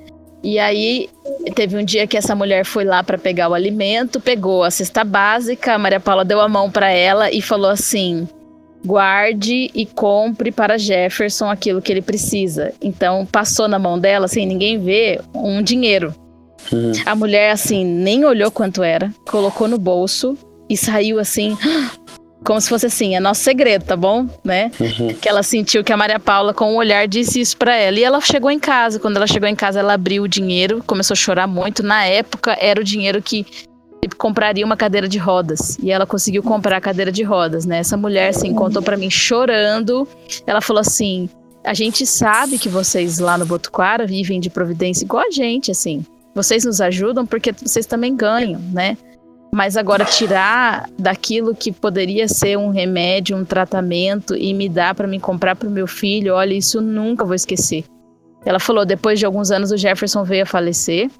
E 0.42 0.58
aí 0.58 1.10
teve 1.54 1.76
um 1.76 1.84
dia 1.84 2.06
que 2.06 2.16
essa 2.16 2.34
mulher 2.34 2.64
foi 2.64 2.84
lá 2.84 3.02
para 3.02 3.18
pegar 3.18 3.48
o 3.48 3.54
alimento, 3.54 4.20
pegou 4.20 4.62
a 4.62 4.70
cesta 4.70 5.02
básica, 5.04 5.74
a 5.74 5.78
Maria 5.78 6.00
Paula 6.00 6.24
deu 6.24 6.40
a 6.40 6.48
mão 6.48 6.70
para 6.70 6.90
ela 6.90 7.30
e 7.30 7.42
falou 7.42 7.70
assim: 7.70 8.26
guarde 8.84 9.70
e 9.74 9.84
compre 9.84 10.52
para 10.52 10.78
Jefferson 10.78 11.50
aquilo 11.50 11.82
que 11.82 11.92
ele 11.92 12.02
precisa. 12.02 12.72
Então 12.80 13.26
passou 13.26 13.68
na 13.68 13.78
mão 13.78 13.98
dela, 13.98 14.28
sem 14.28 14.46
ninguém 14.46 14.78
ver, 14.78 15.20
um 15.34 15.60
dinheiro. 15.60 16.14
Uhum. 16.72 16.92
A 17.04 17.14
mulher, 17.14 17.50
assim, 17.50 17.84
nem 17.84 18.24
olhou 18.24 18.50
quanto 18.50 18.82
era, 18.82 19.12
colocou 19.26 19.68
no 19.68 19.78
bolso 19.78 20.36
e 20.68 20.76
saiu 20.76 21.18
assim, 21.18 21.56
como 22.44 22.60
se 22.60 22.68
fosse 22.68 22.86
assim, 22.86 23.16
é 23.16 23.20
nosso 23.20 23.42
segredo, 23.42 23.84
tá 23.84 23.96
bom? 23.96 24.26
Né? 24.44 24.70
Uhum. 24.78 25.14
Que 25.14 25.28
ela 25.28 25.42
sentiu 25.42 25.82
que 25.82 25.92
a 25.92 25.96
Maria 25.96 26.18
Paula, 26.18 26.54
com 26.54 26.74
o 26.74 26.76
olhar, 26.76 27.06
disse 27.06 27.40
isso 27.40 27.56
pra 27.56 27.76
ela. 27.76 27.98
E 27.98 28.04
ela 28.04 28.20
chegou 28.20 28.50
em 28.50 28.58
casa. 28.58 28.98
Quando 28.98 29.16
ela 29.16 29.26
chegou 29.26 29.48
em 29.48 29.54
casa, 29.54 29.80
ela 29.80 29.94
abriu 29.94 30.22
o 30.22 30.28
dinheiro, 30.28 30.82
começou 30.86 31.14
a 31.14 31.16
chorar 31.16 31.46
muito. 31.46 31.82
Na 31.82 32.04
época, 32.04 32.56
era 32.60 32.80
o 32.80 32.84
dinheiro 32.84 33.20
que 33.22 33.46
compraria 34.16 34.64
uma 34.64 34.76
cadeira 34.76 35.08
de 35.08 35.18
rodas. 35.18 35.76
E 35.82 35.90
ela 35.90 36.06
conseguiu 36.06 36.42
comprar 36.42 36.76
a 36.76 36.80
cadeira 36.80 37.10
de 37.10 37.22
rodas, 37.22 37.66
né? 37.66 37.78
Essa 37.78 37.96
mulher, 37.96 38.28
assim, 38.28 38.54
contou 38.54 38.82
pra 38.82 38.96
mim 38.96 39.10
chorando. 39.10 40.06
Ela 40.46 40.60
falou 40.60 40.80
assim: 40.80 41.28
a 41.64 41.74
gente 41.74 42.06
sabe 42.06 42.58
que 42.58 42.68
vocês 42.68 43.18
lá 43.18 43.36
no 43.36 43.44
Botuquara 43.44 44.06
vivem 44.06 44.40
de 44.40 44.48
providência 44.48 45.04
igual 45.04 45.24
a 45.26 45.30
gente, 45.30 45.70
assim. 45.70 46.04
Vocês 46.34 46.64
nos 46.64 46.80
ajudam 46.80 47.26
porque 47.26 47.52
vocês 47.52 47.86
também 47.86 48.14
ganham, 48.14 48.60
né? 48.72 48.96
Mas 49.52 49.76
agora 49.76 50.04
tirar 50.04 50.88
daquilo 50.98 51.54
que 51.54 51.72
poderia 51.72 52.28
ser 52.28 52.58
um 52.58 52.70
remédio, 52.70 53.36
um 53.36 53.44
tratamento 53.44 54.36
e 54.36 54.52
me 54.52 54.68
dar 54.68 54.94
para 54.94 55.08
me 55.08 55.18
comprar 55.18 55.56
para 55.56 55.68
o 55.68 55.72
meu 55.72 55.86
filho, 55.86 56.34
olha, 56.34 56.54
isso 56.54 56.80
nunca 56.80 57.24
vou 57.24 57.34
esquecer. 57.34 57.84
Ela 58.44 58.60
falou, 58.60 58.84
depois 58.84 59.18
de 59.18 59.26
alguns 59.26 59.50
anos 59.50 59.72
o 59.72 59.76
Jefferson 59.76 60.22
veio 60.22 60.42
a 60.42 60.46
falecer, 60.46 61.10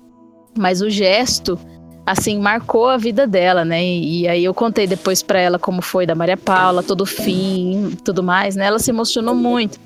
mas 0.57 0.83
o 0.83 0.91
gesto 0.91 1.59
assim 2.05 2.39
marcou 2.39 2.89
a 2.89 2.97
vida 2.97 3.27
dela, 3.27 3.65
né? 3.65 3.85
E, 3.85 4.23
e 4.23 4.29
aí 4.29 4.45
eu 4.45 4.55
contei 4.55 4.87
depois 4.87 5.23
para 5.23 5.39
ela 5.39 5.59
como 5.59 5.83
foi 5.83 6.07
da 6.07 6.15
Maria 6.15 6.37
Paula, 6.37 6.83
todo 6.83 7.03
o 7.03 7.07
fim, 7.07 7.97
tudo 8.05 8.23
mais, 8.23 8.57
né? 8.57 8.67
Ela 8.67 8.79
se 8.79 8.91
emocionou 8.91 9.35
muito. 9.35 9.79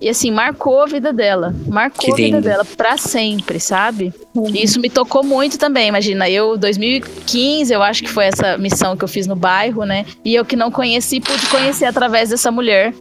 E 0.00 0.08
assim, 0.08 0.30
marcou 0.30 0.82
a 0.82 0.86
vida 0.86 1.12
dela. 1.12 1.54
Marcou 1.68 2.06
Que 2.06 2.12
a 2.12 2.14
vida 2.14 2.36
lindo. 2.38 2.48
dela 2.48 2.64
pra 2.64 2.96
sempre, 2.96 3.60
sabe? 3.60 4.14
E 4.34 4.64
isso 4.64 4.80
me 4.80 4.88
tocou 4.88 5.22
muito 5.22 5.58
também. 5.58 5.88
Imagina, 5.88 6.28
eu, 6.30 6.56
2015, 6.56 7.70
eu 7.72 7.82
acho 7.82 8.02
que 8.02 8.08
foi 8.08 8.24
essa 8.24 8.56
missão 8.56 8.96
que 8.96 9.04
eu 9.04 9.08
fiz 9.08 9.26
no 9.26 9.36
bairro, 9.36 9.84
né? 9.84 10.06
E 10.24 10.34
eu 10.34 10.44
que 10.44 10.56
não 10.56 10.70
conheci, 10.70 11.20
pude 11.20 11.46
conhecer 11.48 11.84
através 11.84 12.30
dessa 12.30 12.50
mulher, 12.50 12.94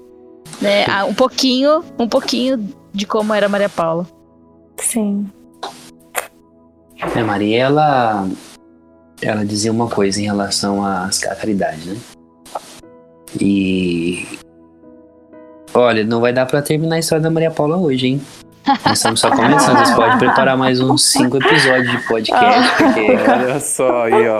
né? 0.61 0.85
Ah, 0.89 1.05
Um 1.05 1.13
pouquinho, 1.13 1.83
um 1.97 2.07
pouquinho 2.07 2.69
de 2.93 3.05
como 3.05 3.33
era 3.33 3.45
a 3.45 3.49
Maria 3.49 3.69
Paula. 3.69 4.05
Sim. 4.77 5.25
É, 7.15 7.23
Maria, 7.23 7.59
ela, 7.63 8.27
ela 9.21 9.45
dizia 9.45 9.71
uma 9.71 9.87
coisa 9.87 10.19
em 10.19 10.25
relação 10.25 10.83
à 10.83 11.05
à 11.29 11.35
caridade, 11.35 11.87
né? 11.89 11.97
E. 13.39 14.27
Olha, 15.73 16.03
não 16.03 16.19
vai 16.19 16.33
dar 16.33 16.45
pra 16.45 16.61
terminar 16.61 16.95
a 16.95 16.99
história 16.99 17.21
da 17.21 17.29
Maria 17.29 17.51
Paula 17.51 17.77
hoje, 17.77 18.07
hein? 18.07 18.21
Nós 18.85 18.97
estamos 18.97 19.19
só 19.19 19.29
começando. 19.31 19.77
Vocês 19.77 19.95
podem 19.95 20.17
preparar 20.17 20.57
mais 20.57 20.79
uns 20.79 21.03
cinco 21.11 21.37
episódios 21.37 21.91
de 21.91 21.97
podcast, 22.07 22.71
porque 22.77 23.11
Olha 23.29 23.59
só 23.59 24.03
aí, 24.03 24.27
ó. 24.27 24.39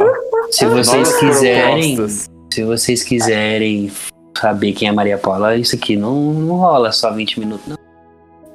se 0.51 0.65
vocês 0.65 1.07
Novas 1.09 1.19
quiserem, 1.19 1.95
propostas. 1.95 2.29
se 2.53 2.63
vocês 2.63 3.03
quiserem 3.03 3.91
saber 4.37 4.73
quem 4.73 4.87
é 4.87 4.91
a 4.91 4.93
Maria 4.93 5.17
Paula, 5.17 5.55
isso 5.55 5.75
aqui 5.75 5.95
não, 5.95 6.15
não 6.33 6.55
rola 6.57 6.91
só 6.91 7.11
20 7.11 7.39
minutos, 7.39 7.65
não. 7.67 7.77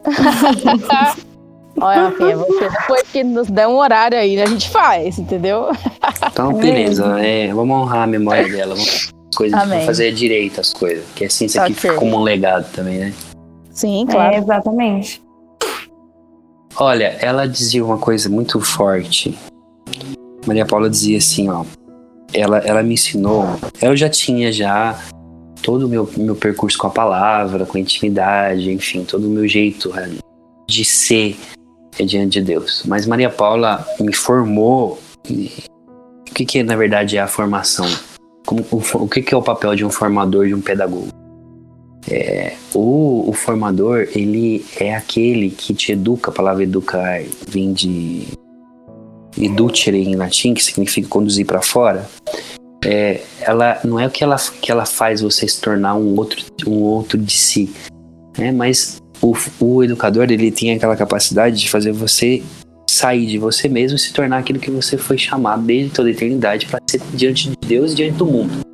Olha, 1.81 2.03
Rafinha, 2.05 2.37
você 2.37 2.69
depois 2.71 3.03
que 3.11 3.25
nos 3.25 3.49
der 3.49 3.67
um 3.67 3.77
horário 3.77 4.17
aí, 4.17 4.41
a 4.41 4.47
gente 4.47 4.69
faz, 4.71 5.19
entendeu? 5.19 5.73
Então, 6.31 6.53
beleza. 6.55 7.21
É, 7.21 7.53
vamos 7.53 7.77
honrar 7.77 8.03
a 8.05 8.07
memória 8.07 8.49
dela. 8.49 8.75
Vamos, 8.77 9.11
as 9.35 9.37
coisas, 9.37 9.59
Amém. 9.59 9.71
vamos 9.71 9.87
fazer 9.87 10.13
direito 10.13 10.61
as 10.61 10.73
coisas. 10.73 11.05
Que 11.15 11.25
assim 11.25 11.47
isso 11.47 11.61
aqui 11.61 11.73
Ok. 11.73 11.81
fica 11.83 11.95
como 11.95 12.17
um 12.17 12.23
legado 12.23 12.71
também, 12.73 12.99
né? 12.99 13.15
Sim, 13.71 14.05
É, 14.09 14.13
claro. 14.13 14.37
exatamente. 14.37 15.23
Olha, 16.77 17.17
ela 17.21 17.47
dizia 17.47 17.85
uma 17.85 17.99
coisa 17.99 18.29
muito 18.29 18.61
forte. 18.61 19.37
Maria 20.47 20.65
Paula 20.67 20.89
dizia 20.89 21.19
assim, 21.19 21.49
ó. 21.49 21.65
Ela, 22.33 22.59
ela 22.59 22.83
me 22.83 22.95
ensinou. 22.95 23.45
Eu 23.81 23.97
já 23.97 24.09
tinha 24.09 24.51
já 24.53 24.99
todo 25.63 25.87
o 25.87 25.89
meu, 25.89 26.09
meu 26.17 26.35
percurso 26.35 26.77
com 26.77 26.87
a 26.89 26.91
palavra, 26.91 27.65
com 27.65 27.77
a 27.79 27.81
intimidade, 27.81 28.71
enfim, 28.71 29.05
todo 29.05 29.27
o 29.27 29.31
meu 29.31 29.47
jeito 29.47 29.91
né, 29.95 30.11
de 30.69 30.85
ser 30.85 31.37
diante 32.05 32.41
de 32.41 32.43
Deus. 32.43 32.83
Mas 32.87 33.07
Maria 33.07 33.31
Paula 33.31 33.87
me 34.01 34.13
formou. 34.13 34.99
O 35.29 36.35
que, 36.35 36.45
que 36.45 36.63
na 36.65 36.75
verdade 36.75 37.17
é 37.17 37.21
a 37.21 37.29
formação? 37.29 37.87
Como, 38.47 38.65
o, 38.71 39.05
o 39.05 39.09
que, 39.09 39.23
que 39.23 39.35
é 39.35 39.37
o 39.37 39.43
papel 39.43 39.75
de 39.75 39.85
um 39.85 39.91
formador, 39.91 40.47
de 40.47 40.55
um 40.55 40.61
pedagogo? 40.61 41.09
É, 42.11 42.55
o, 42.75 43.31
o 43.31 43.33
formador, 43.33 44.09
ele 44.15 44.65
é 44.79 44.95
aquele 44.95 45.51
que 45.51 45.73
te 45.73 45.93
educa, 45.93 46.31
a 46.31 46.35
palavra 46.35 46.63
educar 46.63 47.23
vem 47.49 47.73
de 47.73 48.29
educere 49.39 50.03
em 50.03 50.15
latim, 50.15 50.55
que 50.55 50.63
significa 50.63 51.09
conduzir 51.09 51.47
para 51.47 51.63
fora. 51.63 52.09
É, 52.85 53.23
ela 53.41 53.81
não 53.83 53.99
é 53.99 54.07
o 54.07 54.11
que 54.11 54.23
ela, 54.23 54.37
que 54.61 54.71
ela 54.71 54.85
faz 54.85 55.23
você 55.23 55.49
se 55.49 55.61
tornar 55.61 55.95
um 55.95 56.15
outro, 56.17 56.45
um 56.67 56.83
outro 56.83 57.17
de 57.17 57.33
si, 57.33 57.75
né? 58.37 58.53
mas 58.53 59.03
o, 59.23 59.35
o 59.59 59.83
educador 59.83 60.31
ele 60.31 60.53
tem 60.53 60.73
aquela 60.73 60.95
capacidade 60.95 61.59
de 61.59 61.71
fazer 61.71 61.93
você 61.93 62.43
sair 62.95 63.27
de 63.27 63.39
você 63.39 63.69
mesmo 63.69 63.97
e 63.97 63.99
se 64.01 64.13
tornar 64.13 64.39
aquilo 64.39 64.59
que 64.59 64.71
você 64.71 64.97
foi 64.97 65.19
chamado 65.19 65.63
desde 65.63 65.91
toda 65.91 66.09
a 66.09 66.13
eternidade 66.13 66.67
para 66.67 66.81
ser 66.89 67.01
diante 67.13 67.51
de 67.51 67.57
Deus 67.67 67.93
e 67.93 67.97
diante 67.97 68.17
do 68.17 68.27
mundo. 68.27 68.65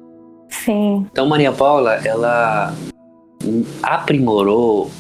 Sim. 0.49 1.07
Então 1.11 1.27
Maria 1.27 1.53
Paula, 1.53 1.95
ela 2.05 2.75
aprimorou 3.83 4.91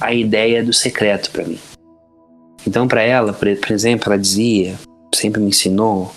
a 0.00 0.14
ideia 0.14 0.62
do 0.62 0.72
secreto 0.72 1.30
para 1.30 1.44
mim. 1.44 1.58
Então 2.66 2.86
para 2.86 3.02
ela, 3.02 3.32
por 3.32 3.48
exemplo, 3.70 4.12
ela 4.12 4.18
dizia, 4.18 4.74
sempre 5.14 5.40
me 5.40 5.48
ensinou 5.48 6.12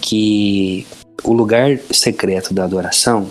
que 0.00 0.86
o 1.24 1.32
lugar 1.32 1.78
secreto 1.90 2.52
da 2.52 2.64
adoração, 2.64 3.28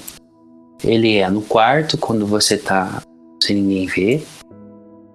ele 0.84 1.17
é 1.17 1.30
no 1.30 1.41
quarto 1.41 1.98
quando 1.98 2.26
você 2.26 2.58
tá 2.58 3.02
sem 3.41 3.56
ninguém 3.58 3.86
ver, 3.86 4.26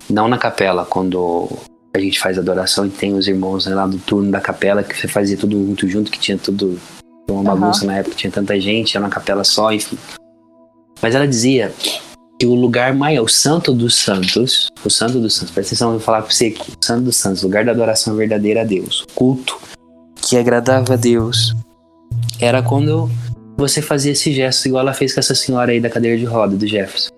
não 0.09 0.29
na 0.29 0.39
capela 0.39 0.85
quando 0.85 1.49
a 1.95 2.01
gente 2.01 2.19
faz 2.19 2.39
adoração 2.39 2.87
e 2.87 2.91
tem 2.91 3.15
os 3.15 3.29
irmãos 3.29 3.67
né, 3.67 3.75
lá 3.75 3.87
do 3.87 3.99
turno 3.99 4.31
da 4.31 4.41
capela 4.41 4.83
que 4.83 4.97
você 4.97 5.07
fazia 5.07 5.37
tudo 5.37 5.57
muito 5.57 5.87
junto, 5.87 6.11
que 6.11 6.19
tinha 6.19 6.39
tudo 6.39 6.79
uma 7.31 7.43
bagunça 7.43 7.85
na 7.85 7.99
época, 7.99 8.17
tinha 8.17 8.31
tanta 8.31 8.59
gente, 8.61 8.97
era 8.97 9.05
uma 9.05 9.11
capela 9.11 9.45
só, 9.45 9.73
enfim. 9.73 9.99
Mas 11.01 11.15
ela 11.15 11.27
dizia 11.27 11.73
que 12.39 12.47
o 12.47 12.55
lugar 12.55 12.95
maior, 12.95 13.25
o 13.25 13.29
santo 13.29 13.73
dos 13.73 13.95
santos, 13.95 14.69
o 14.85 14.91
santo 14.91 15.21
dos 15.21 15.35
santos, 15.35 15.53
presta 15.53 15.75
atenção, 15.75 15.89
eu 15.89 15.99
vou 15.99 16.05
falar 16.05 16.23
pra 16.23 16.31
você 16.31 16.47
aqui, 16.47 16.73
o 16.73 16.85
santo 16.85 17.05
dos 17.05 17.17
santos, 17.17 17.43
o 17.43 17.47
lugar 17.47 17.65
da 17.65 17.73
adoração 17.73 18.17
verdadeira 18.17 18.63
a 18.63 18.65
Deus, 18.65 19.03
o 19.03 19.13
culto 19.15 19.59
que 20.17 20.37
agradava 20.37 20.95
a 20.95 20.97
Deus, 20.97 21.55
era 22.41 22.63
quando 22.63 23.11
você 23.57 23.83
fazia 23.83 24.13
esse 24.13 24.33
gesto, 24.33 24.67
igual 24.67 24.83
ela 24.83 24.95
fez 24.95 25.13
com 25.13 25.21
essa 25.21 25.35
senhora 25.35 25.73
aí 25.73 25.81
da 25.81 25.91
cadeira 25.91 26.19
de 26.19 26.25
roda, 26.25 26.57
do 26.57 26.67
Jefferson. 26.67 27.11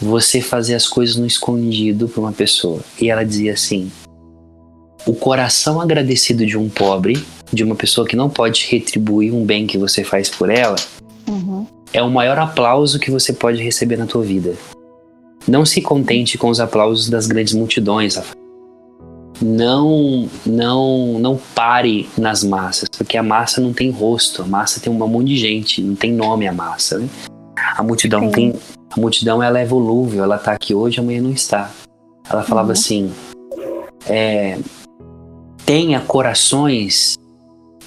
Você 0.00 0.40
fazia 0.40 0.76
as 0.76 0.86
coisas 0.86 1.16
no 1.16 1.26
escondido 1.26 2.08
pra 2.08 2.20
uma 2.20 2.32
pessoa. 2.32 2.80
E 3.00 3.10
ela 3.10 3.24
dizia 3.24 3.52
assim: 3.54 3.90
o 5.06 5.14
coração 5.14 5.80
agradecido 5.80 6.44
de 6.44 6.58
um 6.58 6.68
pobre, 6.68 7.24
de 7.52 7.64
uma 7.64 7.74
pessoa 7.74 8.06
que 8.06 8.16
não 8.16 8.28
pode 8.28 8.66
retribuir 8.68 9.32
um 9.34 9.44
bem 9.44 9.66
que 9.66 9.78
você 9.78 10.04
faz 10.04 10.28
por 10.28 10.50
ela, 10.50 10.76
Uhum. 11.28 11.66
é 11.92 12.02
o 12.02 12.10
maior 12.10 12.38
aplauso 12.38 12.98
que 12.98 13.10
você 13.10 13.32
pode 13.32 13.62
receber 13.62 13.96
na 13.96 14.06
tua 14.06 14.22
vida. 14.22 14.54
Não 15.48 15.64
se 15.64 15.80
contente 15.80 16.36
com 16.36 16.48
os 16.48 16.60
aplausos 16.60 17.08
das 17.08 17.26
grandes 17.26 17.54
multidões. 17.54 18.18
Não, 19.40 20.28
não, 20.46 21.18
não 21.18 21.38
pare 21.54 22.08
nas 22.16 22.42
massas, 22.42 22.88
porque 22.88 23.16
a 23.18 23.22
massa 23.22 23.60
não 23.60 23.72
tem 23.72 23.90
rosto, 23.90 24.42
a 24.42 24.46
massa 24.46 24.80
tem 24.80 24.90
um 24.92 24.96
monte 24.96 25.28
de 25.28 25.36
gente, 25.36 25.82
não 25.82 25.94
tem 25.94 26.10
nome 26.12 26.48
a 26.48 26.52
massa, 26.52 26.98
né? 26.98 27.08
A 27.76 27.82
multidão 27.82 28.22
Sim. 28.22 28.30
tem, 28.30 28.54
a 28.90 29.00
multidão 29.00 29.42
ela 29.42 29.58
é 29.58 29.64
volúvel, 29.64 30.24
ela 30.24 30.38
tá 30.38 30.52
aqui 30.52 30.74
hoje, 30.74 31.00
amanhã 31.00 31.20
não 31.20 31.30
está. 31.32 31.70
Ela 32.28 32.42
falava 32.42 32.68
Uhum. 32.68 32.72
assim, 32.72 33.12
é, 34.08 34.58
tenha 35.64 36.00
corações 36.00 37.16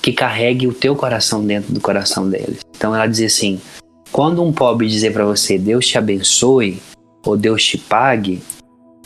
que 0.02 0.14
carregue 0.14 0.68
o 0.68 0.74
teu 0.74 0.96
coração 0.96 1.46
dentro 1.46 1.74
do 1.74 1.82
coração 1.82 2.30
deles. 2.30 2.60
Então 2.76 2.96
ela 2.96 3.08
dizia 3.08 3.28
assim: 3.28 3.60
quando 4.12 4.44
um 4.44 4.52
pobre 4.52 4.88
dizer 4.88 5.12
para 5.14 5.26
você 5.26 5.58
Deus 5.58 5.86
te 5.88 5.98
abençoe 5.98 6.82
ou 7.26 7.36
Deus 7.36 7.64
te 7.64 7.78
pague, 7.78 8.42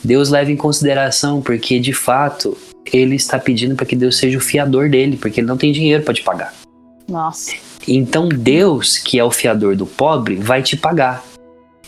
Deus 0.04 0.30
leva 0.30 0.52
em 0.52 0.58
consideração 0.58 1.42
porque 1.42 1.80
de 1.80 1.94
fato 1.94 2.58
ele 2.92 3.16
está 3.16 3.40
pedindo 3.40 3.76
para 3.76 3.86
que 3.86 3.96
Deus 3.96 4.18
seja 4.18 4.38
o 4.38 4.42
fiador 4.42 4.90
dele, 4.90 5.18
porque 5.18 5.40
ele 5.40 5.48
não 5.48 5.58
tem 5.58 5.72
dinheiro 5.72 6.04
para 6.04 6.14
te 6.14 6.22
pagar. 6.22 6.54
Nossa. 7.08 7.54
Então 7.88 8.30
Deus, 8.30 8.98
que 8.98 9.18
é 9.18 9.24
o 9.24 9.32
fiador 9.32 9.76
do 9.76 9.86
pobre, 9.86 10.36
vai 10.36 10.62
te 10.62 10.78
pagar. 10.78 11.24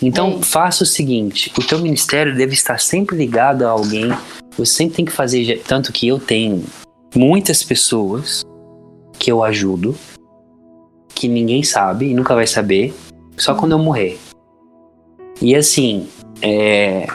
Então 0.01 0.41
faça 0.41 0.83
o 0.83 0.87
seguinte: 0.87 1.51
o 1.57 1.63
teu 1.63 1.79
ministério 1.79 2.35
deve 2.35 2.53
estar 2.53 2.79
sempre 2.79 3.15
ligado 3.15 3.63
a 3.63 3.69
alguém. 3.69 4.09
Você 4.57 4.73
sempre 4.73 4.95
tem 4.95 5.05
que 5.05 5.11
fazer, 5.11 5.61
tanto 5.67 5.91
que 5.91 6.07
eu 6.07 6.19
tenho 6.19 6.63
muitas 7.15 7.63
pessoas 7.63 8.43
que 9.17 9.31
eu 9.31 9.43
ajudo, 9.43 9.95
que 11.13 11.27
ninguém 11.27 11.63
sabe 11.63 12.09
e 12.09 12.13
nunca 12.13 12.35
vai 12.35 12.47
saber, 12.47 12.93
só 13.37 13.55
quando 13.55 13.73
eu 13.73 13.79
morrer. 13.79 14.17
E 15.41 15.55
assim, 15.55 16.07
é, 16.41 17.07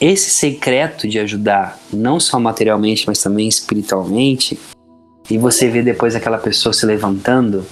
esse 0.00 0.30
secreto 0.30 1.08
de 1.08 1.18
ajudar, 1.18 1.78
não 1.92 2.18
só 2.18 2.38
materialmente, 2.38 3.06
mas 3.06 3.22
também 3.22 3.48
espiritualmente, 3.48 4.58
e 5.30 5.38
você 5.38 5.68
vê 5.68 5.82
depois 5.82 6.14
aquela 6.14 6.38
pessoa 6.38 6.72
se 6.72 6.84
levantando, 6.86 7.64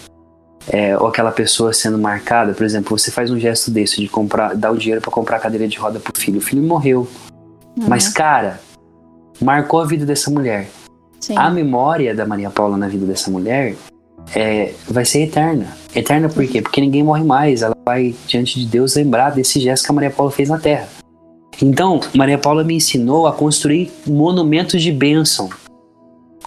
é, 0.69 0.97
ou 0.97 1.07
aquela 1.07 1.31
pessoa 1.31 1.73
sendo 1.73 1.99
marcada, 1.99 2.53
por 2.55 2.65
exemplo, 2.65 2.99
você 2.99 3.11
faz 3.11 3.31
um 3.31 3.39
gesto 3.39 3.71
desse 3.71 4.01
de 4.01 4.09
comprar, 4.09 4.55
dar 4.57 4.71
o 4.71 4.77
dinheiro 4.77 5.01
para 5.01 5.11
comprar 5.11 5.37
a 5.37 5.41
cadeira 5.41 5.69
de 5.69 5.79
roda 5.79 6.01
pro 6.01 6.19
filho, 6.19 6.39
o 6.39 6.43
filho 6.43 6.63
morreu, 6.63 7.07
Uhum. 7.77 7.87
mas 7.89 8.09
cara, 8.09 8.61
marcou 9.41 9.81
a 9.81 9.85
vida 9.85 10.07
dessa 10.07 10.31
mulher. 10.31 10.69
Sim. 11.21 11.37
A 11.37 11.51
memória 11.51 12.15
da 12.15 12.27
Maria 12.27 12.51
Paula 12.51 12.77
na 12.77 12.87
vida 12.87 13.05
dessa 13.05 13.31
mulher 13.31 13.75
é, 14.35 14.73
vai 14.89 15.05
ser 15.05 15.23
eterna. 15.23 15.67
Eterna 15.95 16.29
por 16.29 16.47
quê? 16.47 16.63
Porque 16.63 16.81
ninguém 16.81 17.03
morre 17.03 17.25
mais. 17.25 17.63
Ela 17.63 17.75
vai, 17.85 18.15
diante 18.27 18.61
de 18.61 18.67
Deus, 18.67 18.95
lembrar 18.95 19.31
desse 19.31 19.59
gesto 19.59 19.87
que 19.87 19.91
a 19.91 19.95
Maria 19.95 20.11
Paula 20.11 20.31
fez 20.31 20.49
na 20.49 20.59
Terra. 20.59 20.89
Então, 21.63 22.01
Maria 22.15 22.39
Paula 22.39 22.63
me 22.63 22.75
ensinou 22.75 23.27
a 23.27 23.33
construir 23.33 23.91
monumentos 24.07 24.83
de 24.83 24.93
bênção, 24.93 25.49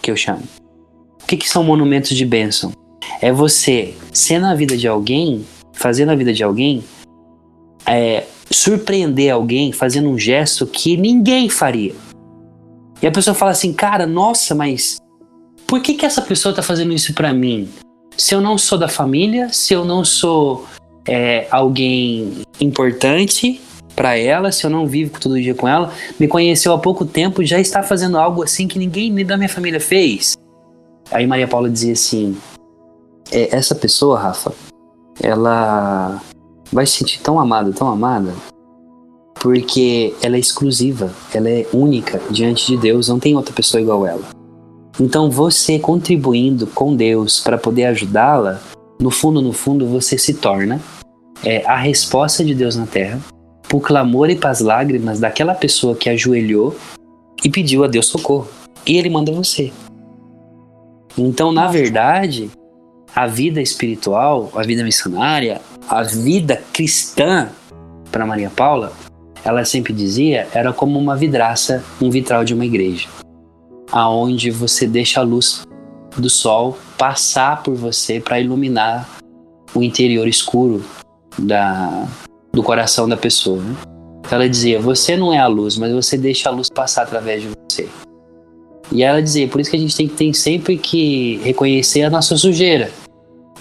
que 0.02 0.12
eu 0.12 0.16
chamo. 0.16 0.44
O 1.24 1.26
que, 1.26 1.38
que 1.38 1.50
são 1.50 1.64
monumentos 1.64 2.16
de 2.16 2.26
bênção? 2.26 2.72
É 3.22 3.32
você 3.32 3.96
ser 4.14 4.40
na 4.40 4.54
vida 4.54 4.78
de 4.78 4.88
alguém, 4.88 5.46
fazer 5.74 6.06
na 6.06 6.16
vida 6.16 6.34
de 6.34 6.44
alguém, 6.44 6.84
é, 7.86 8.26
surpreender 8.52 9.34
alguém 9.34 9.72
fazendo 9.72 10.10
um 10.10 10.18
gesto 10.18 10.68
que 10.68 10.96
ninguém 10.98 11.50
faria. 11.50 11.96
E 13.02 13.08
a 13.08 13.12
pessoa 13.12 13.34
fala 13.34 13.52
assim, 13.52 13.74
cara, 13.74 14.06
nossa, 14.06 14.56
mas 14.56 14.98
por 15.66 15.82
que, 15.82 15.94
que 15.94 16.06
essa 16.06 16.22
pessoa 16.22 16.54
tá 16.54 16.62
fazendo 16.62 16.94
isso 16.94 17.14
pra 17.14 17.34
mim? 17.34 17.70
Se 18.16 18.34
eu 18.34 18.42
não 18.42 18.58
sou 18.58 18.78
da 18.78 18.88
família, 18.88 19.50
se 19.52 19.74
eu 19.74 19.86
não 19.86 20.04
sou 20.04 20.66
é, 21.08 21.48
alguém 21.52 22.42
importante 22.60 23.62
pra 23.96 24.18
ela, 24.18 24.52
se 24.52 24.66
eu 24.66 24.70
não 24.70 24.86
vivo 24.86 25.20
todo 25.20 25.42
dia 25.42 25.56
com 25.56 25.68
ela, 25.68 25.92
me 26.20 26.28
conheceu 26.28 26.74
há 26.74 26.78
pouco 26.78 27.06
tempo, 27.06 27.44
já 27.44 27.60
está 27.60 27.82
fazendo 27.84 28.18
algo 28.18 28.44
assim 28.44 28.68
que 28.68 28.78
ninguém 28.78 29.12
nem 29.12 29.26
da 29.26 29.38
minha 29.38 29.50
família 29.50 29.80
fez. 29.80 30.36
Aí 31.12 31.26
Maria 31.26 31.48
Paula 31.48 31.70
dizia 31.70 31.94
assim: 31.94 32.36
"É, 33.32 33.56
essa 33.56 33.76
pessoa, 33.76 34.20
Rafa, 34.20 34.54
ela 35.22 36.22
vai 36.72 36.86
se 36.86 36.98
sentir 36.98 37.22
tão 37.22 37.40
amada, 37.40 37.72
tão 37.72 37.88
amada, 37.88 38.34
porque 39.40 40.14
ela 40.22 40.36
é 40.36 40.40
exclusiva, 40.40 41.12
ela 41.34 41.50
é 41.50 41.66
única 41.74 42.22
diante 42.30 42.68
de 42.68 42.78
Deus, 42.78 43.08
não 43.08 43.20
tem 43.20 43.36
outra 43.36 43.54
pessoa 43.54 43.82
igual 43.82 44.06
ela. 44.06 44.24
Então 45.00 45.30
você 45.30 45.78
contribuindo 45.78 46.68
com 46.68 46.96
Deus 46.96 47.40
para 47.40 47.58
poder 47.58 47.86
ajudá-la, 47.86 48.60
no 49.00 49.12
fundo, 49.12 49.42
no 49.42 49.54
fundo, 49.54 49.86
você 49.86 50.18
se 50.18 50.34
torna 50.34 50.82
é, 51.44 51.64
a 51.68 51.78
resposta 51.78 52.44
de 52.44 52.56
Deus 52.56 52.76
na 52.76 52.88
terra 52.88 53.20
pro 53.68 53.80
clamor 53.80 54.30
e 54.30 54.36
pras 54.36 54.60
lágrimas 54.60 55.20
daquela 55.20 55.54
pessoa 55.54 55.96
que 55.96 56.10
ajoelhou 56.10 56.76
e 57.44 57.50
pediu 57.50 57.84
a 57.84 57.88
Deus 57.88 58.08
socorro. 58.08 58.48
E 58.86 58.98
ele 58.98 59.10
manda 59.10 59.32
você. 59.32 59.72
Então, 61.18 61.52
na 61.52 61.68
verdade, 61.68 62.50
a 63.16 63.28
vida 63.28 63.62
espiritual, 63.62 64.52
a 64.56 64.64
vida 64.64 64.84
missionária, 64.84 65.62
a 65.90 66.04
vida 66.04 66.62
cristã 66.74 67.50
para 68.12 68.26
Maria 68.26 68.50
Paula, 68.50 68.94
ela 69.44 69.64
sempre 69.64 69.94
dizia, 69.94 70.48
era 70.54 70.74
como 70.74 71.00
uma 71.00 71.16
vidraça, 71.16 71.84
um 72.02 72.10
vitral 72.10 72.44
de 72.44 72.54
uma 72.54 72.66
igreja, 72.66 73.08
aonde 73.92 74.52
você 74.52 74.86
deixa 74.86 75.22
a 75.22 75.24
luz 75.24 75.64
do 76.18 76.30
sol 76.30 76.78
passar 76.98 77.64
por 77.64 77.76
você 77.76 78.20
para 78.20 78.40
iluminar 78.40 79.08
o 79.74 79.84
interior 79.84 80.28
escuro 80.28 80.84
da, 81.38 82.08
do 82.52 82.64
coração 82.64 83.08
da 83.08 83.16
pessoa. 83.16 83.62
né? 83.62 83.76
Então 84.20 84.38
ela 84.40 84.50
dizia: 84.50 84.80
Você 84.82 85.16
não 85.16 85.34
é 85.34 85.40
a 85.40 85.48
luz, 85.48 85.78
mas 85.78 85.94
você 85.94 86.18
deixa 86.18 86.50
a 86.50 86.52
luz 86.52 86.70
passar 86.70 87.04
através 87.04 87.42
de 87.42 87.50
você. 87.50 87.88
E 88.92 89.04
ela 89.04 89.22
dizia: 89.22 89.48
Por 89.48 89.62
isso 89.62 89.70
que 89.70 89.78
a 89.78 89.80
gente 89.80 89.96
tem 89.96 90.08
que 90.08 90.16
tem 90.16 90.34
sempre 90.34 90.78
que 90.78 91.38
reconhecer 91.44 92.04
a 92.04 92.10
nossa 92.10 92.38
sujeira, 92.38 92.92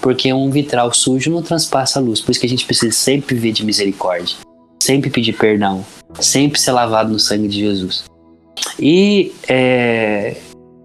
porque 0.01 0.33
um 0.33 0.51
vitral 0.51 0.93
sujo 0.93 1.31
não 1.31 1.43
transpassa 1.43 1.99
a 1.99 2.03
luz. 2.03 2.21
Por 2.21 2.31
isso 2.31 2.41
que 2.41 2.47
a 2.47 2.51
gente 2.51 2.65
precisa 2.65 2.93
sempre 2.93 3.35
viver 3.35 3.53
de 3.53 3.65
misericórdia, 3.65 4.37
sempre 4.83 5.11
pedir 5.11 5.33
perdão, 5.33 5.85
sempre 6.21 6.61
ser 6.61 6.73
lavado 6.73 7.13
no 7.13 7.19
sangue 7.19 7.49
de 7.49 7.61
Jesus. 7.61 8.05
E 8.79 9.33
é, 9.49 10.37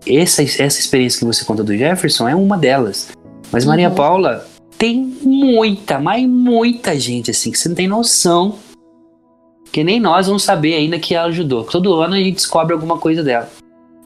essa, 0.06 0.42
essa 0.42 0.80
experiência 0.80 1.20
que 1.20 1.26
você 1.26 1.46
conta 1.46 1.64
do 1.64 1.76
Jefferson 1.76 2.28
é 2.28 2.36
uma 2.36 2.58
delas. 2.58 3.10
Mas 3.52 3.66
Maria 3.66 3.90
Uhum. 3.90 3.96
Paula 3.96 4.48
tem 4.78 4.98
muita, 5.22 6.00
mas 6.00 6.28
muita 6.28 7.00
gente 7.00 7.30
assim 7.30 7.52
que 7.52 7.60
você 7.60 7.70
não 7.70 7.76
tem 7.76 7.88
noção. 7.88 8.56
Que 9.72 9.84
nem 9.84 10.00
nós 10.00 10.28
vamos 10.28 10.44
saber 10.44 10.74
ainda 10.74 11.00
que 11.00 11.16
ela 11.16 11.28
ajudou. 11.28 11.64
Todo 11.64 11.94
ano 12.02 12.16
a 12.16 12.18
gente 12.18 12.36
descobre 12.36 12.74
alguma 12.74 12.98
coisa 12.98 13.24
dela. 13.24 13.50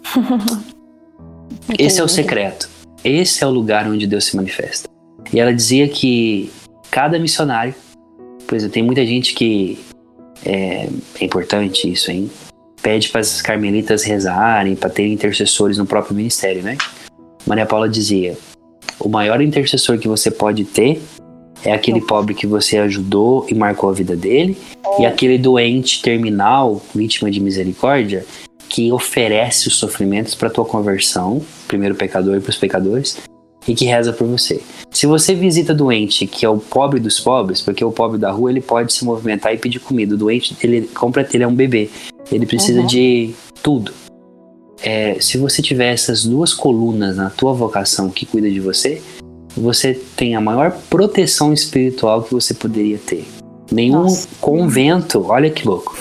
Esse 1.77 1.99
é 1.99 2.03
o 2.03 2.07
secreto. 2.07 2.69
Esse 3.03 3.43
é 3.43 3.47
o 3.47 3.51
lugar 3.51 3.87
onde 3.87 4.07
Deus 4.07 4.25
se 4.25 4.35
manifesta. 4.35 4.89
E 5.31 5.39
ela 5.39 5.53
dizia 5.53 5.87
que 5.87 6.51
cada 6.91 7.19
missionário, 7.19 7.73
exemplo, 8.51 8.73
tem 8.73 8.83
muita 8.83 9.05
gente 9.05 9.33
que 9.33 9.79
é, 10.45 10.87
é 11.19 11.25
importante 11.25 11.91
isso, 11.91 12.11
hein? 12.11 12.29
Pede 12.81 13.09
para 13.09 13.21
as 13.21 13.41
carmelitas 13.41 14.03
rezarem, 14.03 14.75
para 14.75 14.89
terem 14.89 15.13
intercessores 15.13 15.77
no 15.77 15.85
próprio 15.85 16.15
ministério, 16.15 16.61
né? 16.61 16.77
Maria 17.45 17.65
Paula 17.65 17.89
dizia: 17.89 18.37
o 18.99 19.09
maior 19.09 19.41
intercessor 19.41 19.97
que 19.97 20.07
você 20.07 20.31
pode 20.31 20.63
ter 20.65 21.01
É 21.63 21.73
aquele 21.73 21.99
pobre 21.99 22.35
que 22.35 22.45
você 22.45 22.77
ajudou 22.77 23.45
e 23.49 23.55
marcou 23.55 23.89
a 23.89 23.93
vida 23.93 24.15
dele. 24.15 24.55
E 24.99 25.05
aquele 25.05 25.37
doente 25.37 26.01
terminal, 26.01 26.81
vítima 26.93 27.31
de 27.31 27.39
misericórdia, 27.39 28.23
que 28.75 28.91
oferece 28.91 29.69
os 29.69 29.77
sofrimentos 29.77 30.35
para 30.35 30.49
tua 30.49 30.65
conversão, 30.65 31.41
primeiro 31.65 31.95
pecador 31.95 32.35
e 32.35 32.41
para 32.41 32.49
os 32.49 32.57
pecadores, 32.57 33.17
e 33.65 33.73
que 33.73 33.85
reza 33.85 34.11
por 34.11 34.27
você. 34.27 34.61
Se 34.91 35.07
você 35.07 35.33
visita 35.33 35.73
doente, 35.73 36.27
que 36.27 36.45
é 36.45 36.49
o 36.49 36.57
pobre 36.57 36.99
dos 36.99 37.17
pobres, 37.17 37.61
porque 37.61 37.85
o 37.85 37.91
pobre 37.91 38.17
da 38.17 38.29
rua 38.31 38.51
ele 38.51 38.59
pode 38.59 38.91
se 38.91 39.05
movimentar 39.05 39.53
e 39.53 39.57
pedir 39.57 39.79
comida. 39.79 40.15
O 40.15 40.17
doente, 40.17 40.57
ele 40.61 40.81
compra, 40.93 41.25
ele 41.33 41.45
é 41.45 41.47
um 41.47 41.55
bebê, 41.55 41.89
ele 42.29 42.45
precisa 42.45 42.81
Uhum. 42.81 42.85
de 42.85 43.33
tudo. 43.63 43.93
É, 44.83 45.21
se 45.21 45.37
você 45.37 45.61
tiver 45.61 45.93
essas 45.93 46.25
duas 46.25 46.53
colunas 46.53 47.15
na 47.15 47.29
tua 47.29 47.53
vocação 47.53 48.09
que 48.09 48.25
cuida 48.25 48.51
de 48.51 48.59
você, 48.59 49.01
você 49.55 49.93
tem 50.17 50.35
a 50.35 50.41
maior 50.41 50.77
proteção 50.89 51.53
espiritual 51.53 52.23
que 52.23 52.33
você 52.33 52.53
poderia 52.53 52.97
ter. 52.97 53.25
Nenhum 53.71 54.03
Nossa. 54.03 54.27
convento, 54.41 55.25
olha 55.29 55.49
que 55.49 55.65
louco. 55.65 55.95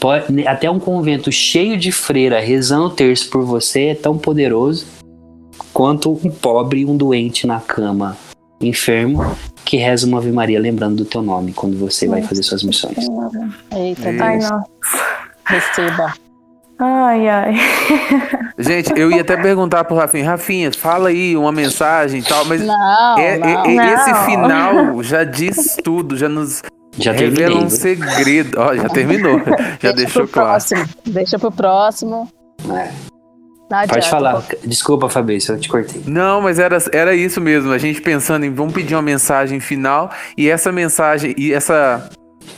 Pode- 0.00 0.46
até 0.46 0.70
um 0.70 0.78
convento 0.78 1.30
cheio 1.32 1.76
de 1.76 1.90
freira 1.90 2.40
rezando 2.40 2.86
o 2.86 2.90
terço 2.90 3.28
por 3.30 3.44
você 3.44 3.86
é 3.86 3.94
tão 3.94 4.16
poderoso 4.16 4.86
quanto 5.72 6.12
um 6.12 6.30
pobre 6.30 6.80
e 6.80 6.84
um 6.86 6.96
doente 6.96 7.46
na 7.46 7.58
cama, 7.60 8.16
enfermo, 8.60 9.24
que 9.64 9.76
reza 9.76 10.06
uma 10.06 10.18
Ave 10.18 10.30
Maria 10.32 10.58
lembrando 10.60 10.96
do 10.96 11.04
teu 11.04 11.20
nome 11.22 11.52
quando 11.52 11.76
você 11.78 12.06
vai 12.06 12.22
fazer 12.22 12.42
suas 12.42 12.62
missões. 12.62 12.96
Eita, 13.74 14.08
Ai, 14.20 14.38
Deus. 14.38 14.50
não. 14.50 14.64
Receba. 15.46 16.14
Ai, 16.80 17.28
ai. 17.28 17.54
Gente, 18.58 18.92
eu 18.96 19.10
ia 19.10 19.22
até 19.22 19.36
perguntar 19.36 19.82
pro 19.84 19.96
Rafinha, 19.96 20.24
Rafinha, 20.24 20.70
fala 20.72 21.08
aí 21.08 21.36
uma 21.36 21.50
mensagem 21.50 22.20
e 22.20 22.22
tal, 22.22 22.44
mas 22.44 22.64
Não, 22.64 23.18
é- 23.18 23.38
não. 23.38 23.46
é- 23.66 23.76
é- 23.76 23.94
esse 23.94 24.10
Não. 24.12 24.24
final 24.24 25.02
já 25.02 25.24
diz 25.24 25.76
tudo, 25.82 26.16
já 26.16 26.28
nos 26.28 26.62
Já 26.98 27.12
revela 27.12 27.56
um 27.56 27.70
segredo. 27.70 28.58
Ó, 28.58 28.74
já 28.74 28.88
terminou, 28.88 29.38
já 29.80 29.92
Deixa 29.92 29.94
deixou 29.94 30.22
pro 30.24 30.32
claro. 30.32 30.48
próximo. 30.48 30.84
Deixa 31.06 31.38
pro 31.38 31.52
próximo. 31.52 32.28
É. 32.70 32.90
Não 33.70 33.78
adianta. 33.78 33.94
Pode 33.94 34.10
falar. 34.10 34.44
Desculpa, 34.64 35.08
Fabrício, 35.08 35.54
eu 35.54 35.60
te 35.60 35.68
cortei. 35.68 36.02
Não, 36.06 36.40
mas 36.40 36.58
era, 36.58 36.78
era 36.92 37.14
isso 37.14 37.40
mesmo. 37.40 37.70
A 37.70 37.78
gente 37.78 38.00
pensando 38.00 38.44
em 38.44 38.52
vamos 38.52 38.72
pedir 38.72 38.94
uma 38.94 39.02
mensagem 39.02 39.60
final 39.60 40.10
e 40.36 40.48
essa 40.48 40.72
mensagem 40.72 41.34
e 41.36 41.52
essa 41.52 42.08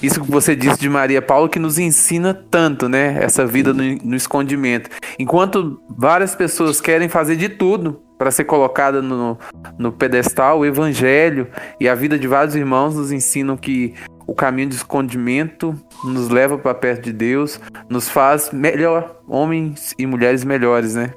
isso 0.03 0.20
que 0.22 0.31
você 0.31 0.55
disse 0.55 0.79
de 0.79 0.88
Maria 0.88 1.20
Paula 1.20 1.48
que 1.48 1.59
nos 1.59 1.79
ensina 1.79 2.33
tanto, 2.33 2.88
né? 2.88 3.18
Essa 3.20 3.44
vida 3.44 3.74
no, 3.74 3.83
no 4.05 4.14
escondimento. 4.14 4.88
Enquanto 5.18 5.81
várias 5.88 6.35
pessoas 6.35 6.81
querem 6.81 7.09
fazer 7.09 7.37
de 7.37 7.48
tudo 7.48 8.00
para 8.16 8.31
ser 8.31 8.44
colocada 8.44 9.03
no, 9.03 9.38
no 9.79 9.90
pedestal, 9.90 10.61
o 10.61 10.66
evangelho 10.66 11.48
e 11.81 11.88
a 11.88 11.94
vida 11.94 12.18
de 12.18 12.29
vários 12.29 12.55
irmãos 12.55 12.94
nos 12.94 13.11
ensinam 13.11 13.57
que 13.57 13.94
o 14.26 14.35
caminho 14.35 14.68
de 14.68 14.76
escondimento 14.76 15.74
nos 16.04 16.28
leva 16.28 16.56
para 16.56 16.74
perto 16.74 17.04
de 17.04 17.12
Deus, 17.12 17.61
nos 17.88 18.09
faz 18.09 18.50
melhor, 18.52 19.16
homens 19.28 19.94
e 19.98 20.06
mulheres 20.06 20.44
melhores, 20.44 20.94
né? 20.94 21.12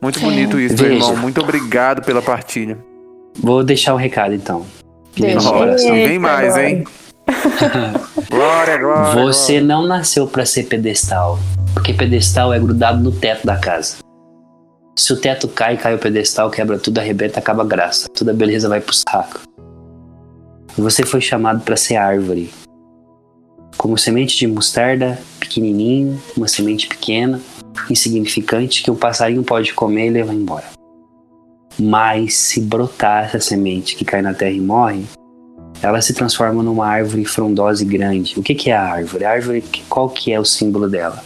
Muito 0.00 0.20
bonito 0.20 0.58
isso, 0.58 0.74
meu 0.82 0.92
Veja. 0.92 1.06
irmão. 1.06 1.16
Muito 1.16 1.40
obrigado 1.40 2.02
pela 2.02 2.22
partilha. 2.22 2.78
Vou 3.40 3.64
deixar 3.64 3.94
o 3.94 3.96
recado 3.96 4.34
então. 4.34 4.64
Deixa. 5.16 5.50
Vem 5.92 6.18
mais, 6.18 6.56
hein? 6.56 6.84
glória, 8.30 8.78
glória. 8.78 9.24
Você 9.24 9.60
não 9.60 9.86
nasceu 9.86 10.26
para 10.26 10.44
ser 10.44 10.64
pedestal, 10.64 11.38
porque 11.72 11.92
pedestal 11.92 12.52
é 12.52 12.58
grudado 12.58 13.02
no 13.02 13.12
teto 13.12 13.46
da 13.46 13.56
casa. 13.56 13.96
Se 14.96 15.12
o 15.12 15.16
teto 15.16 15.48
cai, 15.48 15.76
cai 15.76 15.94
o 15.94 15.98
pedestal, 15.98 16.50
quebra 16.50 16.78
tudo, 16.78 16.98
arrebenta, 16.98 17.38
acaba 17.40 17.62
a 17.62 17.66
graça. 17.66 18.08
Toda 18.14 18.30
a 18.30 18.34
beleza 18.34 18.68
vai 18.68 18.80
pro 18.80 18.94
saco. 18.94 19.40
Você 20.76 21.06
foi 21.06 21.20
chamado 21.20 21.60
para 21.60 21.76
ser 21.76 21.96
árvore. 21.96 22.50
Como 23.76 23.96
semente 23.96 24.36
de 24.36 24.46
mostarda, 24.48 25.20
pequenininho, 25.38 26.20
uma 26.36 26.48
semente 26.48 26.88
pequena, 26.88 27.40
insignificante, 27.88 28.82
que 28.82 28.90
um 28.90 28.96
passarinho 28.96 29.44
pode 29.44 29.72
comer 29.72 30.08
e 30.08 30.10
levar 30.10 30.34
embora. 30.34 30.64
Mas 31.78 32.34
se 32.34 32.60
brotar 32.60 33.26
essa 33.26 33.38
semente 33.38 33.94
que 33.94 34.04
cai 34.04 34.20
na 34.20 34.34
terra 34.34 34.50
e 34.50 34.60
morre, 34.60 35.04
ela 35.80 36.00
se 36.00 36.12
transforma 36.12 36.60
numa 36.60 36.86
árvore 36.86 37.24
frondosa 37.24 37.84
e 37.84 37.86
grande. 37.86 38.34
O 38.36 38.42
que, 38.42 38.54
que 38.54 38.70
é 38.70 38.76
a 38.76 38.82
árvore? 38.82 39.24
A 39.24 39.30
árvore, 39.30 39.62
qual 39.88 40.08
que 40.08 40.32
é 40.32 40.40
o 40.40 40.44
símbolo 40.44 40.88
dela? 40.88 41.22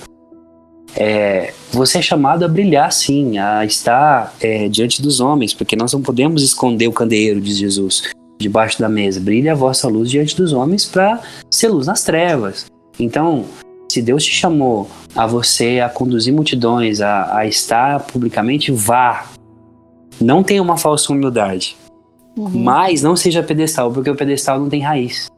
É, 0.94 1.54
você 1.70 1.98
é 1.98 2.02
chamado 2.02 2.44
a 2.44 2.48
brilhar, 2.48 2.92
sim, 2.92 3.38
a 3.38 3.64
estar 3.64 4.34
é, 4.40 4.68
diante 4.68 5.00
dos 5.00 5.20
homens, 5.20 5.54
porque 5.54 5.76
nós 5.76 5.92
não 5.92 6.02
podemos 6.02 6.42
esconder 6.42 6.88
o 6.88 6.92
candeeiro, 6.92 7.40
diz 7.40 7.56
Jesus, 7.56 8.11
debaixo 8.38 8.79
da 8.81 8.88
mesa. 8.88 9.20
Brilha 9.20 9.53
a 9.53 9.55
vossa 9.57 9.88
luz 9.88 10.11
diante 10.11 10.37
dos 10.37 10.53
homens 10.53 10.85
para 10.85 11.20
ser 11.51 11.68
luz 11.68 11.87
nas 11.87 12.03
trevas. 12.03 12.66
Então, 12.98 13.44
se 13.90 14.03
Deus 14.03 14.24
te 14.24 14.33
chamou 14.33 14.88
a 15.14 15.27
você 15.27 15.81
a 15.81 15.88
conduzir 15.88 16.33
multidões, 16.33 17.01
a, 17.01 17.38
a 17.38 17.46
estar 17.46 18.01
publicamente, 18.01 18.70
vá. 18.70 19.27
Não 20.20 20.42
tenha 20.42 20.62
uma 20.62 20.77
falsa 20.77 21.12
humildade. 21.12 21.77
Uhum. 22.37 22.51
Mas 22.51 23.03
não 23.03 23.16
seja 23.16 23.42
pedestal, 23.42 23.90
porque 23.92 24.11
o 24.11 24.16
pedestal 24.16 24.61
não 24.61 24.68
tem 24.68 24.81
raiz. 24.81 25.29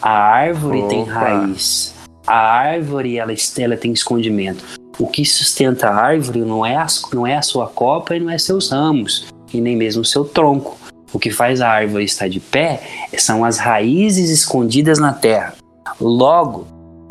A 0.00 0.10
árvore 0.10 0.82
tem 0.88 1.02
Opa. 1.02 1.12
raiz. 1.12 1.94
A 2.26 2.36
árvore 2.36 3.18
ela, 3.18 3.32
ela 3.58 3.76
tem 3.76 3.92
escondimento. 3.92 4.64
O 4.98 5.06
que 5.06 5.24
sustenta 5.24 5.88
a 5.88 5.94
árvore 5.94 6.40
não 6.40 6.64
é, 6.64 6.76
as, 6.76 7.02
não 7.12 7.26
é 7.26 7.36
a 7.36 7.42
sua 7.42 7.66
copa 7.66 8.14
e 8.14 8.20
não 8.20 8.30
é 8.30 8.38
seus 8.38 8.70
ramos, 8.70 9.26
e 9.52 9.60
nem 9.60 9.76
mesmo 9.76 10.02
o 10.02 10.04
seu 10.04 10.24
tronco. 10.24 10.78
O 11.14 11.18
que 11.18 11.30
faz 11.30 11.60
a 11.60 11.68
árvore 11.68 12.04
estar 12.04 12.28
de 12.28 12.40
pé 12.40 12.82
são 13.16 13.44
as 13.44 13.56
raízes 13.56 14.30
escondidas 14.30 14.98
na 14.98 15.12
terra. 15.12 15.54
Logo, 16.00 16.66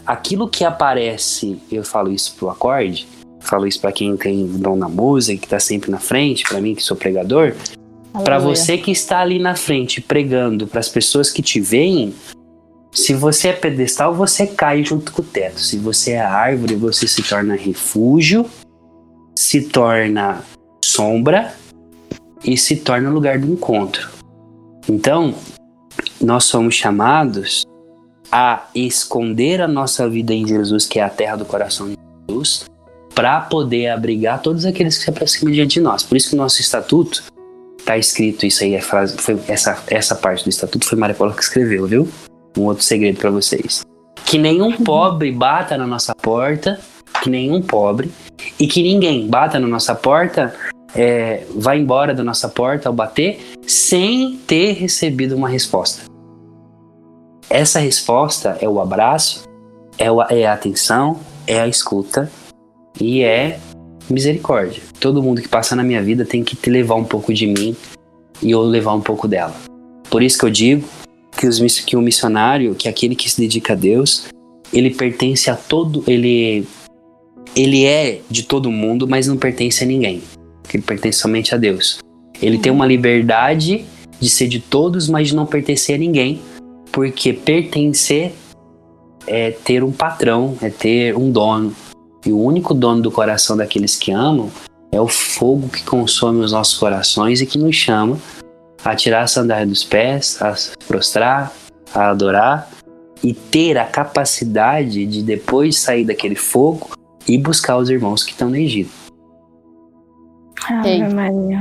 aquilo 0.06 0.50
que 0.50 0.66
aparece, 0.66 1.58
eu 1.72 1.86
falo 1.86 2.12
isso 2.12 2.36
pro 2.36 2.50
acorde, 2.50 3.08
falo 3.40 3.66
isso 3.66 3.80
para 3.80 3.94
quem 3.94 4.18
tem 4.18 4.46
dom 4.46 4.76
na 4.76 4.90
música, 4.90 5.42
que 5.42 5.48
tá 5.48 5.58
sempre 5.58 5.90
na 5.90 6.00
frente, 6.00 6.44
para 6.44 6.60
mim 6.60 6.76
que 6.76 6.84
sou 6.84 6.98
pregador, 6.98 7.56
para 8.26 8.38
você 8.40 8.78
que 8.78 8.92
está 8.92 9.22
ali 9.22 9.40
na 9.40 9.56
frente 9.56 10.02
pregando 10.02 10.68
para 10.68 10.82
as 10.82 10.90
pessoas 10.90 11.32
que 11.32 11.42
te 11.42 11.62
veem, 11.62 12.14
se 12.92 13.14
você 13.14 13.48
é 13.48 13.54
pedestal, 13.54 14.14
você 14.14 14.46
cai 14.46 14.84
junto 14.84 15.14
com 15.14 15.22
o 15.22 15.26
teto. 15.26 15.60
Se 15.60 15.78
você 15.78 16.12
é 16.12 16.22
árvore, 16.22 16.76
você 16.76 17.08
se 17.08 17.24
torna 17.24 17.56
refúgio, 17.56 18.46
se 19.34 19.62
torna 19.62 20.44
sombra 20.84 21.54
e 22.44 22.58
se 22.58 22.78
torna 22.78 23.10
lugar 23.10 23.40
do 23.40 23.52
encontro. 23.52 24.10
Então, 24.90 25.34
nós 26.20 26.46
somos 26.46 26.76
chamados 26.76 27.64
a 28.32 28.68
esconder 28.74 29.62
a 29.62 29.68
nossa 29.68 30.10
vida 30.10 30.34
em 30.34 30.48
Jesus, 30.48 30.86
que 30.86 31.00
é 31.00 31.04
a 31.04 31.10
terra 31.10 31.36
do 31.36 31.46
coração 31.46 31.90
de 31.90 31.98
Jesus, 32.28 32.66
para 33.14 33.40
poder 33.42 33.90
abrigar 33.90 34.42
todos 34.42 34.66
aqueles 34.66 34.98
que 34.98 35.04
se 35.04 35.10
aproximam 35.10 35.54
diante 35.54 35.76
de 35.76 35.82
nós. 35.82 36.04
Por 36.04 36.18
isso 36.18 36.30
que 36.30 36.36
o 36.36 36.38
nosso 36.38 36.60
estatuto 36.60 37.24
tá 37.86 37.98
escrito 37.98 38.46
isso 38.46 38.64
aí, 38.64 38.74
é 38.74 38.82
frase, 38.82 39.16
foi 39.18 39.38
essa, 39.48 39.82
essa 39.88 40.16
parte 40.16 40.44
do 40.44 40.50
estatuto 40.50 40.88
foi 40.88 40.98
Maria 40.98 41.16
Paula 41.16 41.34
que 41.34 41.44
escreveu, 41.44 41.86
viu? 41.86 42.10
Um 42.58 42.64
outro 42.64 42.84
segredo 42.84 43.20
para 43.20 43.30
vocês. 43.30 43.84
Que 44.26 44.38
nenhum 44.38 44.72
pobre 44.78 45.32
bata 45.32 45.78
na 45.78 45.86
nossa 45.86 46.16
porta, 46.16 46.80
que 47.22 47.30
nenhum 47.30 47.62
pobre, 47.62 48.12
e 48.60 48.68
que 48.68 48.82
ninguém 48.82 49.28
bata 49.28 49.60
na 49.60 49.68
nossa 49.68 49.94
porta, 49.94 50.56
é, 50.96 51.44
vá 51.56 51.76
embora 51.76 52.14
da 52.14 52.24
nossa 52.24 52.48
porta 52.48 52.90
ao 52.90 52.94
bater, 52.94 53.40
sem 53.66 54.38
ter 54.48 54.74
recebido 54.74 55.36
uma 55.36 55.50
resposta. 55.50 56.04
Essa 57.50 57.80
resposta 57.80 58.58
é 58.62 58.68
o 58.68 58.80
abraço, 58.80 59.44
é, 59.98 60.08
é 60.36 60.48
a 60.48 60.54
atenção, 60.54 61.20
é 61.46 61.60
a 61.60 61.68
escuta 61.68 62.32
e 63.00 63.22
é 63.22 63.60
misericórdia. 64.10 64.82
Todo 65.00 65.22
mundo 65.22 65.42
que 65.42 65.48
passa 65.48 65.76
na 65.76 65.84
minha 65.84 66.02
vida 66.02 66.26
tem 66.26 66.44
que 66.44 66.56
te 66.56 66.70
levar 66.70 66.96
um 66.96 67.04
pouco 67.04 67.34
de 67.34 67.48
mim 67.48 67.76
e 68.42 68.52
eu 68.52 68.62
levar 68.62 68.94
um 68.94 69.02
pouco 69.02 69.28
dela. 69.28 69.54
Por 70.10 70.22
isso 70.22 70.38
que 70.38 70.46
eu 70.46 70.50
digo 70.50 70.88
que, 71.38 71.48
os, 71.48 71.80
que 71.80 71.96
o 71.96 72.02
missionário, 72.02 72.76
que 72.76 72.88
aquele 72.88 73.16
que 73.16 73.30
se 73.30 73.40
dedica 73.40 73.74
a 73.74 73.76
Deus, 73.76 74.28
ele 74.72 74.92
pertence 74.92 75.50
a 75.50 75.56
todo, 75.56 76.04
ele 76.08 76.66
ele 77.56 77.86
é 77.86 78.22
de 78.30 78.44
todo 78.44 78.72
mundo, 78.72 79.08
mas 79.08 79.28
não 79.28 79.38
pertence 79.38 79.84
a 79.84 79.88
ninguém. 79.88 80.24
Ele 80.72 80.84
pertence 80.84 81.20
somente 81.20 81.56
a 81.56 81.58
Deus. 81.58 82.00
Ele 82.42 82.58
tem 82.58 82.72
uma 82.72 82.86
liberdade 82.86 83.86
de 84.20 84.30
ser 84.30 84.48
de 84.48 84.60
todos, 84.60 85.08
mas 85.08 85.30
de 85.30 85.36
não 85.36 85.46
pertencer 85.46 85.96
a 85.96 85.98
ninguém, 85.98 86.42
porque 86.92 87.34
pertencer 87.34 88.34
é 89.26 89.52
ter 89.52 89.84
um 89.84 89.92
patrão, 89.92 90.58
é 90.62 90.70
ter 90.70 91.16
um 91.16 91.32
dono. 91.32 91.76
E 92.26 92.32
o 92.32 92.40
único 92.40 92.74
dono 92.74 93.02
do 93.02 93.12
coração 93.12 93.58
daqueles 93.58 93.96
que 93.98 94.12
amam 94.12 94.50
é 94.92 95.00
o 95.00 95.08
fogo 95.08 95.70
que 95.70 95.84
consome 95.84 96.44
os 96.44 96.52
nossos 96.52 96.78
corações 96.78 97.42
e 97.42 97.46
que 97.46 97.58
nos 97.58 97.76
chama 97.76 98.18
a 98.84 98.96
tirar 98.96 99.24
a 99.24 99.28
sandália 99.28 99.66
dos 99.66 99.84
pés, 99.84 100.42
a 100.42 100.56
se 100.56 100.72
prostrar, 100.88 101.52
a 101.94 102.10
adorar 102.10 102.70
e 103.24 103.34
ter 103.34 103.78
a 103.78 103.86
capacidade 103.86 105.06
de 105.06 105.24
depois 105.24 105.80
sair 105.80 106.06
daquele 106.06 106.36
fogo 106.36 106.92
e 107.28 107.38
buscar 107.38 107.78
os 107.78 107.90
irmãos 107.90 108.24
que 108.24 108.32
estão 108.32 108.50
no 108.50 108.58
Egito. 108.58 109.03
Ave 110.70 110.90
Ei. 110.90 111.04
Maria. 111.08 111.60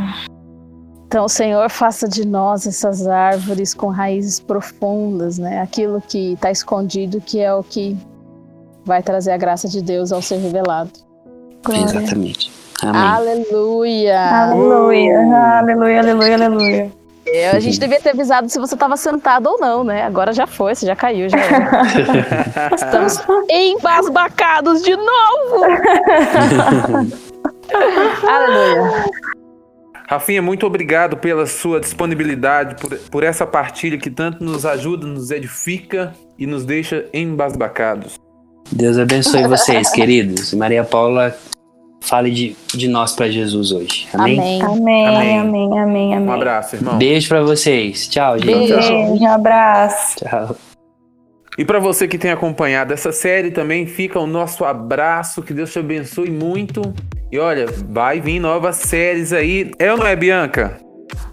Então, 1.06 1.28
Senhor, 1.28 1.68
faça 1.68 2.08
de 2.08 2.26
nós 2.26 2.66
essas 2.66 3.06
árvores 3.06 3.74
com 3.74 3.88
raízes 3.88 4.40
profundas, 4.40 5.36
né? 5.38 5.60
Aquilo 5.60 6.00
que 6.00 6.32
está 6.32 6.50
escondido, 6.50 7.20
que 7.20 7.38
é 7.38 7.52
o 7.52 7.62
que 7.62 7.94
vai 8.84 9.02
trazer 9.02 9.32
a 9.32 9.36
graça 9.36 9.68
de 9.68 9.82
Deus 9.82 10.10
ao 10.10 10.22
ser 10.22 10.38
revelado. 10.38 10.90
Glória. 11.62 11.84
Exatamente. 11.84 12.50
Amém. 12.80 13.00
Aleluia! 13.00 14.20
Aleluia, 14.20 15.18
aleluia, 15.58 16.00
aleluia, 16.00 16.34
aleluia. 16.34 16.92
É, 17.26 17.50
a 17.50 17.60
gente 17.60 17.78
devia 17.78 18.00
ter 18.00 18.10
avisado 18.10 18.48
se 18.48 18.58
você 18.58 18.74
estava 18.74 18.96
sentado 18.96 19.46
ou 19.48 19.58
não, 19.58 19.84
né? 19.84 20.02
Agora 20.02 20.32
já 20.32 20.46
foi, 20.46 20.74
você 20.74 20.86
já 20.86 20.96
caiu, 20.96 21.28
já. 21.28 21.38
Estamos 22.74 23.22
embasbacados 23.48 24.82
de 24.82 24.96
novo! 24.96 25.66
Aleluia! 28.28 29.04
Rafinha, 30.08 30.42
muito 30.42 30.66
obrigado 30.66 31.16
pela 31.16 31.46
sua 31.46 31.80
disponibilidade, 31.80 32.74
por, 32.80 32.94
por 33.10 33.22
essa 33.22 33.46
partilha 33.46 33.96
que 33.96 34.10
tanto 34.10 34.44
nos 34.44 34.66
ajuda, 34.66 35.06
nos 35.06 35.30
edifica 35.30 36.12
e 36.38 36.46
nos 36.46 36.64
deixa 36.64 37.06
embasbacados. 37.14 38.16
Deus 38.70 38.98
abençoe 38.98 39.46
vocês, 39.46 39.90
queridos. 39.90 40.52
Maria 40.54 40.84
Paula, 40.84 41.34
fale 42.02 42.30
de, 42.30 42.56
de 42.74 42.88
nós 42.88 43.14
para 43.14 43.30
Jesus 43.30 43.72
hoje. 43.72 44.08
Amém? 44.12 44.62
Amém. 44.62 44.62
Amém, 44.62 45.06
Amém. 45.06 45.38
amém, 45.38 46.14
amém. 46.14 46.18
Um 46.18 46.32
abraço, 46.32 46.76
irmão. 46.76 46.98
Beijo 46.98 47.28
para 47.28 47.42
vocês. 47.42 48.08
Tchau, 48.08 48.38
gente. 48.38 48.46
Beijo. 48.46 48.76
Beijo, 48.76 49.26
abraço. 49.26 50.16
Tchau. 50.16 50.56
E 51.56 51.64
para 51.64 51.78
você 51.78 52.08
que 52.08 52.18
tem 52.18 52.30
acompanhado 52.30 52.92
essa 52.92 53.12
série 53.12 53.50
também, 53.50 53.86
fica 53.86 54.18
o 54.18 54.26
nosso 54.26 54.64
abraço, 54.64 55.42
que 55.42 55.52
Deus 55.52 55.70
te 55.72 55.78
abençoe 55.78 56.30
muito. 56.30 56.82
E 57.32 57.38
olha, 57.38 57.64
vai 57.88 58.20
vir 58.20 58.38
novas 58.38 58.76
séries 58.76 59.32
aí. 59.32 59.70
É 59.78 59.90
ou 59.90 59.96
não 59.96 60.06
é, 60.06 60.14
Bianca? 60.14 60.78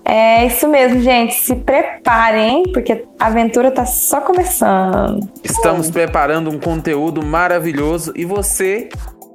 É 0.06 0.46
isso 0.46 0.66
mesmo, 0.70 1.02
gente. 1.02 1.34
Se 1.34 1.54
preparem, 1.54 2.64
porque 2.72 3.06
a 3.20 3.26
aventura 3.26 3.70
tá 3.70 3.86
só 3.86 4.22
começando. 4.22 5.30
Estamos 5.44 5.92
preparando 5.92 6.50
um 6.50 6.58
conteúdo 6.58 7.22
maravilhoso 7.22 8.14
e 8.16 8.24
você 8.24 8.88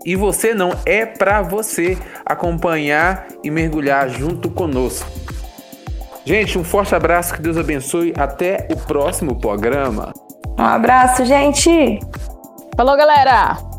e 0.06 0.16
você 0.16 0.54
não 0.54 0.70
é 0.86 1.04
para 1.04 1.42
você 1.42 1.98
acompanhar 2.24 3.26
e 3.42 3.50
mergulhar 3.50 4.08
junto 4.08 4.50
conosco. 4.50 5.06
Gente, 6.24 6.58
um 6.58 6.64
forte 6.64 6.94
abraço, 6.94 7.34
que 7.34 7.42
Deus 7.42 7.58
abençoe. 7.58 8.14
Até 8.16 8.66
o 8.72 8.76
próximo 8.76 9.38
programa. 9.38 10.14
Um 10.58 10.64
abraço, 10.64 11.26
gente. 11.26 12.00
Falou, 12.74 12.96
galera! 12.96 13.73